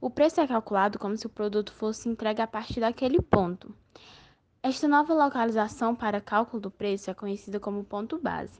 O 0.00 0.08
preço 0.08 0.40
é 0.40 0.46
calculado 0.46 0.98
como 0.98 1.14
se 1.14 1.26
o 1.26 1.30
produto 1.30 1.70
fosse 1.70 2.08
entregue 2.08 2.40
a 2.40 2.46
partir 2.46 2.80
daquele 2.80 3.20
ponto. 3.20 3.74
Esta 4.62 4.88
nova 4.88 5.12
localização 5.12 5.94
para 5.94 6.22
cálculo 6.22 6.62
do 6.62 6.70
preço 6.70 7.10
é 7.10 7.14
conhecida 7.14 7.60
como 7.60 7.84
ponto 7.84 8.18
base. 8.18 8.58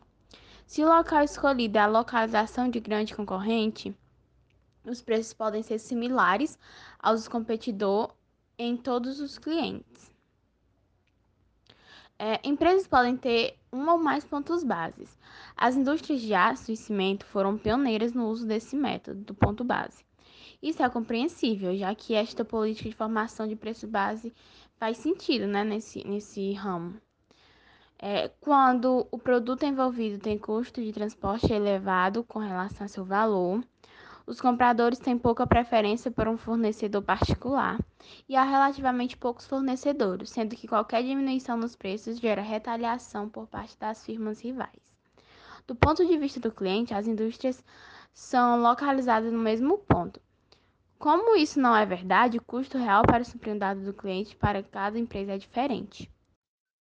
Se 0.67 0.85
o 0.85 0.87
local 0.87 1.23
escolhido 1.23 1.79
é 1.79 1.81
a 1.81 1.87
localização 1.87 2.69
de 2.69 2.79
grande 2.79 3.17
concorrente, 3.17 3.97
os 4.85 5.01
preços 5.01 5.33
podem 5.33 5.63
ser 5.63 5.79
similares 5.79 6.59
aos 6.99 7.25
do 7.25 7.31
competidor 7.31 8.15
em 8.59 8.77
todos 8.77 9.21
os 9.21 9.39
clientes. 9.39 10.13
É, 12.19 12.41
empresas 12.43 12.89
podem 12.89 13.17
ter 13.17 13.57
um 13.73 13.89
ou 13.89 13.97
mais 13.97 14.25
pontos 14.25 14.65
bases. 14.65 15.17
As 15.57 15.77
indústrias 15.77 16.21
de 16.21 16.35
aço 16.35 16.73
e 16.73 16.77
cimento 16.77 17.25
foram 17.25 17.57
pioneiras 17.57 18.13
no 18.13 18.27
uso 18.29 18.45
desse 18.45 18.75
método 18.75 19.21
do 19.21 19.35
ponto 19.35 19.63
base. 19.63 20.05
Isso 20.61 20.83
é 20.83 20.89
compreensível, 20.91 21.77
já 21.77 21.95
que 21.95 22.15
esta 22.15 22.45
política 22.45 22.89
de 22.89 22.97
formação 22.97 23.47
de 23.47 23.55
preço 23.55 23.87
base 23.87 24.35
faz 24.77 24.97
sentido 24.99 25.47
né, 25.47 25.63
nesse, 25.63 26.05
nesse 26.05 26.53
ramo. 26.55 27.01
É, 28.01 28.29
quando 28.41 29.07
o 29.11 29.19
produto 29.19 29.65
envolvido 29.65 30.19
tem 30.19 30.39
custo 30.39 30.83
de 30.83 30.93
transporte 30.93 31.53
elevado 31.53 32.25
com 32.25 32.41
relação 32.41 32.85
ao 32.85 32.89
seu 32.89 33.05
valor, 33.05 33.63
os 34.29 34.43
compradores 34.43 34.99
têm 34.99 35.17
pouca 35.17 35.47
preferência 35.47 36.11
por 36.11 36.29
um 36.29 36.37
fornecedor 36.37 37.01
particular 37.01 37.81
e 38.29 38.37
há 38.37 38.45
relativamente 38.45 39.17
poucos 39.17 39.47
fornecedores, 39.47 40.29
sendo 40.29 40.55
que 40.55 40.69
qualquer 40.69 41.03
diminuição 41.03 41.57
nos 41.57 41.75
preços 41.75 42.19
gera 42.19 42.43
retaliação 42.43 43.27
por 43.27 43.47
parte 43.47 43.79
das 43.79 44.05
firmas 44.05 44.39
rivais. 44.39 44.83
Do 45.67 45.75
ponto 45.75 46.07
de 46.07 46.19
vista 46.19 46.39
do 46.39 46.53
cliente, 46.53 46.93
as 46.93 47.07
indústrias 47.07 47.65
são 48.13 48.61
localizadas 48.61 49.33
no 49.33 49.39
mesmo 49.39 49.79
ponto. 49.79 50.21
Como 50.99 51.35
isso 51.35 51.59
não 51.59 51.75
é 51.75 51.87
verdade, 51.87 52.37
o 52.37 52.43
custo 52.43 52.77
real 52.77 53.05
para 53.05 53.25
suprir 53.25 53.55
um 53.55 53.59
dado 53.59 53.83
do 53.83 53.95
cliente 53.95 54.37
para 54.37 54.63
cada 54.63 54.99
empresa 54.99 55.33
é 55.33 55.39
diferente. 55.39 56.11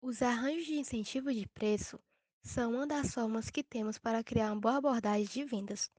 Os 0.00 0.22
arranjos 0.22 0.66
de 0.66 0.74
incentivo 0.74 1.32
de 1.32 1.48
preço 1.48 1.98
são 2.40 2.74
uma 2.74 2.86
das 2.86 3.12
formas 3.12 3.50
que 3.50 3.64
temos 3.64 3.98
para 3.98 4.22
criar 4.22 4.52
uma 4.52 4.60
boa 4.60 4.76
abordagem 4.76 5.26
de 5.26 5.44
vendas. 5.44 5.90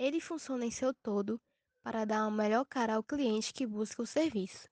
Ele 0.00 0.18
funciona 0.18 0.64
em 0.64 0.70
seu 0.70 0.94
todo 0.94 1.38
para 1.82 2.06
dar 2.06 2.26
uma 2.26 2.42
melhor 2.42 2.64
cara 2.64 2.94
ao 2.94 3.02
cliente 3.02 3.52
que 3.52 3.66
busca 3.66 4.00
o 4.00 4.06
serviço. 4.06 4.66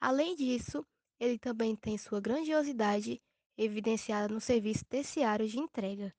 Além 0.00 0.36
disso, 0.36 0.86
ele 1.18 1.36
também 1.36 1.74
tem 1.74 1.98
sua 1.98 2.20
grandiosidade 2.20 3.20
evidenciada 3.58 4.32
no 4.32 4.40
serviço 4.40 4.84
terciário 4.84 5.48
de 5.48 5.58
entrega, 5.58 6.14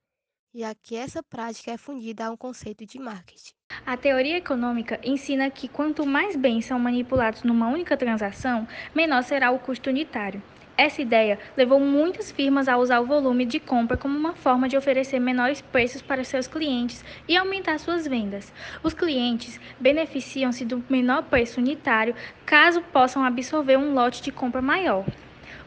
já 0.54 0.76
que 0.76 0.94
essa 0.94 1.24
prática 1.24 1.72
é 1.72 1.78
fundida 1.78 2.26
a 2.26 2.32
um 2.32 2.36
conceito 2.36 2.86
de 2.86 3.00
marketing. 3.00 3.54
A 3.86 3.96
teoria 3.96 4.36
econômica 4.36 5.00
ensina 5.06 5.50
que 5.50 5.70
quanto 5.70 6.06
mais 6.06 6.36
bens 6.36 6.66
são 6.66 6.78
manipulados 6.78 7.44
numa 7.44 7.70
única 7.70 7.96
transação, 7.96 8.68
menor 8.94 9.24
será 9.24 9.52
o 9.52 9.60
custo 9.60 9.90
unitário. 9.90 10.44
Essa 10.76 11.04
ideia 11.04 11.38
levou 11.56 11.80
muitas 11.80 12.32
firmas 12.32 12.68
a 12.68 12.78
usar 12.78 13.00
o 13.00 13.06
volume 13.06 13.46
de 13.46 13.60
compra 13.60 13.96
como 13.96 14.18
uma 14.18 14.34
forma 14.34 14.68
de 14.68 14.76
oferecer 14.76 15.20
menores 15.20 15.62
preços 15.62 16.02
para 16.02 16.24
seus 16.24 16.48
clientes 16.48 17.06
e 17.28 17.38
aumentar 17.38 17.78
suas 17.78 18.08
vendas. 18.08 18.52
Os 18.82 18.92
clientes 18.92 19.60
beneficiam-se 19.80 20.66
do 20.66 20.84
menor 20.90 21.24
preço 21.24 21.60
unitário 21.60 22.16
caso 22.44 22.82
possam 22.82 23.24
absorver 23.24 23.78
um 23.78 23.94
lote 23.94 24.24
de 24.24 24.32
compra 24.32 24.64
maior. 24.64 25.06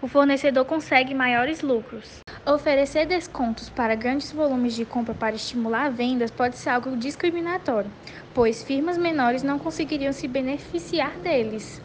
O 0.02 0.08
fornecedor 0.08 0.64
consegue 0.64 1.14
maiores 1.14 1.62
lucros. 1.62 2.18
Oferecer 2.44 3.06
descontos 3.06 3.70
para 3.70 3.94
grandes 3.94 4.32
volumes 4.32 4.74
de 4.74 4.84
compra 4.84 5.14
para 5.14 5.36
estimular 5.36 5.88
vendas 5.88 6.32
pode 6.32 6.56
ser 6.56 6.70
algo 6.70 6.96
discriminatório, 6.96 7.90
pois 8.34 8.64
firmas 8.64 8.98
menores 8.98 9.44
não 9.44 9.58
conseguiriam 9.58 10.12
se 10.12 10.26
beneficiar 10.26 11.12
deles. 11.18 11.80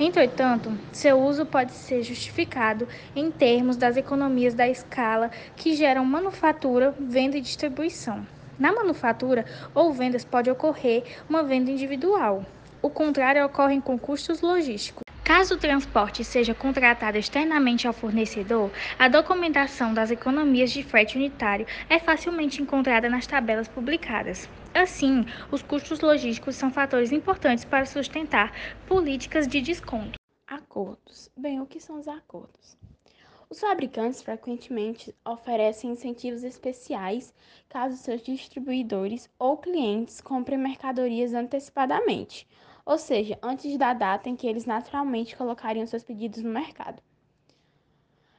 Entretanto, 0.00 0.72
seu 0.90 1.20
uso 1.20 1.44
pode 1.44 1.72
ser 1.72 2.02
justificado 2.02 2.88
em 3.14 3.30
termos 3.30 3.76
das 3.76 3.96
economias 3.96 4.54
da 4.54 4.68
escala 4.68 5.30
que 5.54 5.74
geram 5.76 6.04
manufatura, 6.04 6.94
venda 6.98 7.36
e 7.36 7.40
distribuição. 7.40 8.26
Na 8.58 8.72
manufatura 8.72 9.44
ou 9.74 9.92
vendas 9.92 10.24
pode 10.24 10.50
ocorrer 10.50 11.04
uma 11.28 11.42
venda 11.42 11.70
individual. 11.70 12.44
O 12.80 12.88
contrário 12.88 13.44
ocorre 13.44 13.80
com 13.80 13.98
custos 13.98 14.40
logísticos. 14.40 15.11
Caso 15.34 15.54
o 15.54 15.58
transporte 15.58 16.22
seja 16.22 16.54
contratado 16.54 17.16
externamente 17.16 17.86
ao 17.86 17.94
fornecedor, 17.94 18.70
a 18.98 19.08
documentação 19.08 19.94
das 19.94 20.10
economias 20.10 20.70
de 20.70 20.82
frete 20.82 21.16
unitário 21.16 21.66
é 21.88 21.98
facilmente 21.98 22.60
encontrada 22.60 23.08
nas 23.08 23.26
tabelas 23.26 23.66
publicadas. 23.66 24.46
Assim, 24.74 25.24
os 25.50 25.62
custos 25.62 26.00
logísticos 26.00 26.56
são 26.56 26.70
fatores 26.70 27.12
importantes 27.12 27.64
para 27.64 27.86
sustentar 27.86 28.52
políticas 28.86 29.48
de 29.48 29.62
desconto. 29.62 30.18
Acordos. 30.46 31.30
Bem, 31.34 31.62
o 31.62 31.66
que 31.66 31.80
são 31.80 31.98
os 31.98 32.08
acordos? 32.08 32.76
Os 33.48 33.58
fabricantes 33.58 34.20
frequentemente 34.20 35.14
oferecem 35.24 35.92
incentivos 35.92 36.44
especiais 36.44 37.32
caso 37.70 37.96
seus 37.96 38.22
distribuidores 38.22 39.30
ou 39.38 39.56
clientes 39.56 40.20
comprem 40.20 40.58
mercadorias 40.58 41.32
antecipadamente, 41.32 42.46
ou 42.84 42.98
seja, 42.98 43.38
antes 43.42 43.76
da 43.76 43.92
data 43.94 44.28
em 44.28 44.36
que 44.36 44.46
eles 44.46 44.66
naturalmente 44.66 45.36
colocariam 45.36 45.86
seus 45.86 46.02
pedidos 46.02 46.42
no 46.42 46.50
mercado. 46.50 47.02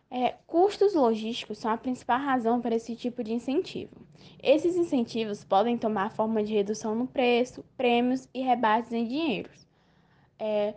É, 0.10 0.36
custos 0.46 0.94
logísticos 0.94 1.58
são 1.58 1.72
a 1.72 1.78
principal 1.78 2.20
razão 2.20 2.62
para 2.62 2.76
esse 2.76 2.96
tipo 2.96 3.24
de 3.24 3.34
incentivo. 3.34 3.96
Esses 4.42 4.76
incentivos 4.76 5.44
podem 5.44 5.76
tomar 5.76 6.12
forma 6.12 6.44
de 6.44 6.54
redução 6.54 6.94
no 6.94 7.08
preço, 7.08 7.66
prêmios 7.76 8.30
e 8.32 8.42
rebates 8.42 8.92
em 8.92 9.08
dinheiros. 9.08 9.68
É, 10.38 10.76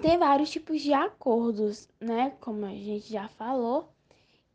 tem 0.00 0.16
vários 0.16 0.50
tipos 0.50 0.80
de 0.80 0.94
acordos, 0.94 1.90
né? 2.00 2.30
Como 2.40 2.64
a 2.64 2.70
gente 2.70 3.12
já 3.12 3.28
falou. 3.28 3.92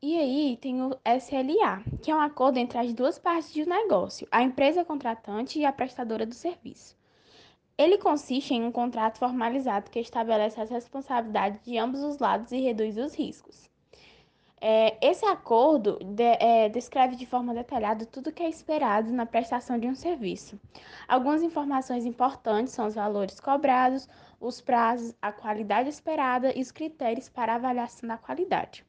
E 0.01 0.17
aí 0.17 0.57
tem 0.57 0.81
o 0.81 0.97
SLA, 1.05 1.83
que 2.01 2.09
é 2.09 2.15
um 2.15 2.19
acordo 2.19 2.57
entre 2.57 2.79
as 2.79 2.93
duas 2.93 3.19
partes 3.19 3.55
um 3.55 3.69
negócio, 3.69 4.27
a 4.31 4.41
empresa 4.41 4.83
contratante 4.83 5.59
e 5.59 5.65
a 5.65 5.71
prestadora 5.71 6.25
do 6.25 6.33
serviço. 6.33 6.96
Ele 7.77 7.99
consiste 7.99 8.55
em 8.55 8.63
um 8.63 8.71
contrato 8.71 9.19
formalizado 9.19 9.91
que 9.91 9.99
estabelece 9.99 10.59
as 10.59 10.71
responsabilidades 10.71 11.63
de 11.63 11.77
ambos 11.77 12.01
os 12.01 12.17
lados 12.17 12.51
e 12.51 12.59
reduz 12.59 12.97
os 12.97 13.13
riscos. 13.13 13.69
É, 14.59 14.97
esse 15.07 15.23
acordo 15.23 15.99
de, 16.03 16.23
é, 16.23 16.67
descreve 16.69 17.15
de 17.15 17.27
forma 17.27 17.53
detalhada 17.53 18.07
tudo 18.07 18.31
o 18.31 18.33
que 18.33 18.41
é 18.41 18.49
esperado 18.49 19.13
na 19.13 19.27
prestação 19.27 19.77
de 19.77 19.87
um 19.87 19.93
serviço. 19.93 20.59
Algumas 21.07 21.43
informações 21.43 22.03
importantes 22.03 22.73
são 22.73 22.87
os 22.87 22.95
valores 22.95 23.39
cobrados, 23.39 24.09
os 24.39 24.59
prazos, 24.59 25.15
a 25.21 25.31
qualidade 25.31 25.89
esperada 25.89 26.51
e 26.57 26.61
os 26.63 26.71
critérios 26.71 27.29
para 27.29 27.53
avaliação 27.53 28.09
da 28.09 28.17
qualidade. 28.17 28.83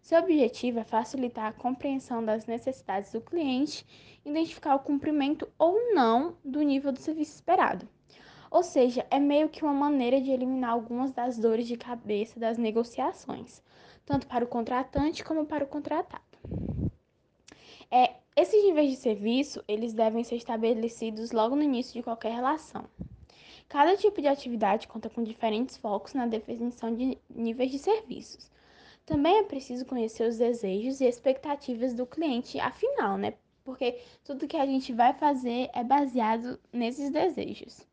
Seu 0.00 0.20
objetivo 0.20 0.78
é 0.78 0.84
facilitar 0.84 1.46
a 1.46 1.52
compreensão 1.52 2.24
das 2.24 2.46
necessidades 2.46 3.10
do 3.10 3.20
cliente, 3.20 3.84
identificar 4.24 4.76
o 4.76 4.80
cumprimento 4.80 5.50
ou 5.58 5.92
não 5.92 6.36
do 6.44 6.62
nível 6.62 6.92
do 6.92 7.00
serviço 7.00 7.34
esperado. 7.34 7.88
Ou 8.50 8.64
seja, 8.64 9.06
é 9.10 9.20
meio 9.20 9.48
que 9.48 9.62
uma 9.62 9.72
maneira 9.72 10.20
de 10.20 10.30
eliminar 10.30 10.72
algumas 10.72 11.12
das 11.12 11.38
dores 11.38 11.68
de 11.68 11.76
cabeça 11.76 12.40
das 12.40 12.58
negociações, 12.58 13.62
tanto 14.04 14.26
para 14.26 14.44
o 14.44 14.48
contratante 14.48 15.22
como 15.22 15.46
para 15.46 15.62
o 15.62 15.68
contratado. 15.68 16.24
É, 17.90 18.14
esses 18.36 18.64
níveis 18.64 18.90
de 18.90 18.96
serviço, 18.96 19.62
eles 19.68 19.92
devem 19.92 20.24
ser 20.24 20.36
estabelecidos 20.36 21.30
logo 21.30 21.54
no 21.54 21.62
início 21.62 21.92
de 21.92 22.02
qualquer 22.02 22.32
relação. 22.32 22.84
Cada 23.68 23.96
tipo 23.96 24.20
de 24.20 24.26
atividade 24.26 24.88
conta 24.88 25.08
com 25.08 25.22
diferentes 25.22 25.76
focos 25.76 26.12
na 26.12 26.26
definição 26.26 26.92
de 26.94 27.16
níveis 27.28 27.70
de 27.70 27.78
serviços. 27.78 28.50
Também 29.06 29.38
é 29.38 29.42
preciso 29.44 29.86
conhecer 29.86 30.28
os 30.28 30.38
desejos 30.38 31.00
e 31.00 31.04
expectativas 31.04 31.94
do 31.94 32.04
cliente 32.04 32.58
afinal, 32.58 33.16
né? 33.16 33.34
Porque 33.64 34.00
tudo 34.24 34.48
que 34.48 34.56
a 34.56 34.66
gente 34.66 34.92
vai 34.92 35.12
fazer 35.12 35.70
é 35.72 35.84
baseado 35.84 36.58
nesses 36.72 37.10
desejos. 37.10 37.89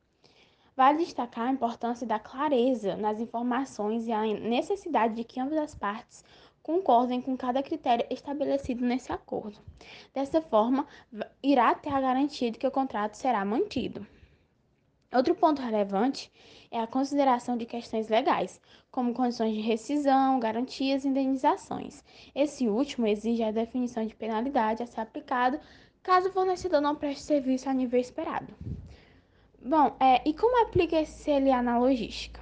Vale 0.78 1.00
destacar 1.00 1.48
a 1.48 1.52
importância 1.52 2.06
da 2.06 2.20
clareza 2.20 2.96
nas 2.96 3.20
informações 3.20 4.06
e 4.08 4.12
a 4.12 4.22
necessidade 4.22 5.16
de 5.16 5.24
que 5.24 5.40
ambas 5.40 5.58
as 5.58 5.74
partes 5.74 6.24
concordem 6.62 7.20
com 7.20 7.36
cada 7.36 7.63
critério 7.63 8.06
estabelecido 8.12 8.86
nesse 8.86 9.12
acordo. 9.12 9.58
Dessa 10.13 10.40
forma, 10.40 10.86
irá 11.42 11.74
ter 11.74 11.90
a 11.90 12.00
garantia 12.00 12.52
de 12.52 12.60
que 12.60 12.68
o 12.68 12.70
contrato 12.70 13.16
será 13.16 13.44
mantido. 13.44 14.06
Outro 15.12 15.34
ponto 15.34 15.63
relevante 15.63 16.32
é 16.70 16.80
a 16.80 16.86
consideração 16.86 17.58
de 17.58 17.66
questões 17.66 18.08
legais, 18.08 18.62
como 18.92 19.16
condições 19.16 19.56
de 19.56 19.62
rescisão, 19.62 20.40
garantias 20.40 21.04
e 21.04 21.08
indenizações. 21.08 22.04
Esse 22.36 22.68
último 22.68 23.08
exige 23.08 23.42
a 23.42 23.50
definição 23.50 24.06
de 24.06 24.13
penalidade 24.13 24.84
a 24.84 24.86
ser 24.86 25.02
aplicado 25.02 25.60
caso 26.04 26.30
o 26.30 26.32
fornecedor 26.32 26.82
não 26.82 26.96
preste 26.96 27.24
serviço 27.24 27.68
a 27.68 27.74
nível 27.74 28.00
esperado. 28.00 28.54
Bom, 29.67 29.97
é, 29.99 30.21
e 30.25 30.34
como 30.34 30.63
aplica 30.63 30.95
esse 30.97 31.25
CLA 31.25 31.62
na 31.62 31.77
logística? 31.77 32.39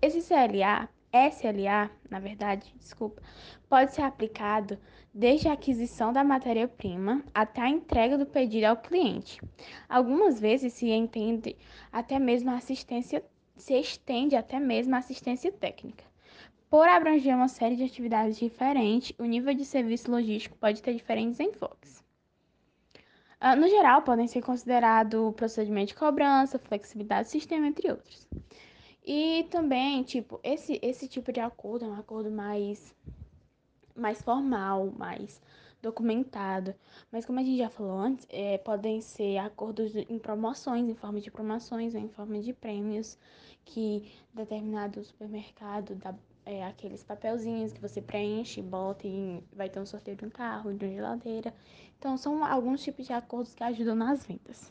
Esse 0.00 0.22
CLA 0.22 0.88
SLA, 1.12 1.90
na 2.08 2.20
verdade, 2.20 2.72
desculpa, 2.78 3.20
pode 3.68 3.92
ser 3.92 4.02
aplicado 4.02 4.78
desde 5.12 5.48
a 5.48 5.54
aquisição 5.54 6.12
da 6.12 6.22
matéria-prima 6.22 7.24
até 7.34 7.62
a 7.62 7.68
entrega 7.68 8.16
do 8.16 8.24
pedido 8.24 8.66
ao 8.66 8.76
cliente. 8.76 9.42
Algumas 9.88 10.38
vezes 10.38 10.72
se 10.72 10.88
entende 10.88 11.56
até 11.90 12.20
mesmo 12.20 12.52
assistência, 12.52 13.24
se 13.56 13.74
estende 13.74 14.36
até 14.36 14.60
mesmo 14.60 14.94
assistência 14.94 15.50
técnica. 15.50 16.04
Por 16.70 16.86
abranger 16.86 17.34
uma 17.34 17.48
série 17.48 17.74
de 17.74 17.82
atividades 17.82 18.38
diferentes, 18.38 19.12
o 19.18 19.24
nível 19.24 19.52
de 19.54 19.64
serviço 19.64 20.08
logístico 20.08 20.56
pode 20.56 20.80
ter 20.80 20.94
diferentes 20.94 21.40
enfoques. 21.40 22.04
Ah, 23.42 23.56
no 23.56 23.66
geral, 23.68 24.02
podem 24.02 24.28
ser 24.28 24.42
considerados 24.42 25.34
procedimento 25.34 25.88
de 25.88 25.94
cobrança, 25.94 26.58
flexibilidade 26.58 27.28
do 27.28 27.30
sistema, 27.30 27.66
entre 27.66 27.90
outros. 27.90 28.28
E 29.02 29.46
também, 29.50 30.02
tipo, 30.02 30.38
esse, 30.42 30.78
esse 30.82 31.08
tipo 31.08 31.32
de 31.32 31.40
acordo 31.40 31.86
é 31.86 31.88
um 31.88 31.94
acordo 31.94 32.30
mais, 32.30 32.94
mais 33.96 34.20
formal, 34.20 34.92
mais 34.96 35.40
documentado. 35.80 36.74
Mas 37.10 37.24
como 37.24 37.40
a 37.40 37.42
gente 37.42 37.56
já 37.56 37.70
falou 37.70 37.98
antes, 37.98 38.26
é, 38.28 38.58
podem 38.58 39.00
ser 39.00 39.38
acordos 39.38 39.96
em 39.96 40.18
promoções, 40.18 40.86
em 40.86 40.94
forma 40.94 41.18
de 41.18 41.30
promoções 41.30 41.94
ou 41.94 42.00
em 42.00 42.08
forma 42.10 42.40
de 42.40 42.52
prêmios, 42.52 43.18
que 43.64 44.12
determinado 44.34 45.02
supermercado 45.02 45.94
dá 45.94 46.14
é, 46.44 46.64
aqueles 46.64 47.02
papelzinhos 47.02 47.72
que 47.72 47.80
você 47.80 48.02
preenche, 48.02 48.60
bota 48.60 49.06
e 49.06 49.42
vai 49.52 49.68
ter 49.70 49.80
um 49.80 49.86
sorteio 49.86 50.16
de 50.16 50.26
um 50.26 50.30
carro, 50.30 50.74
de 50.74 50.84
uma 50.84 50.92
geladeira. 50.92 51.54
Então, 52.00 52.16
são 52.16 52.42
alguns 52.42 52.82
tipos 52.82 53.06
de 53.06 53.12
acordos 53.12 53.54
que 53.54 53.62
ajudam 53.62 53.94
nas 53.94 54.24
vendas. 54.24 54.70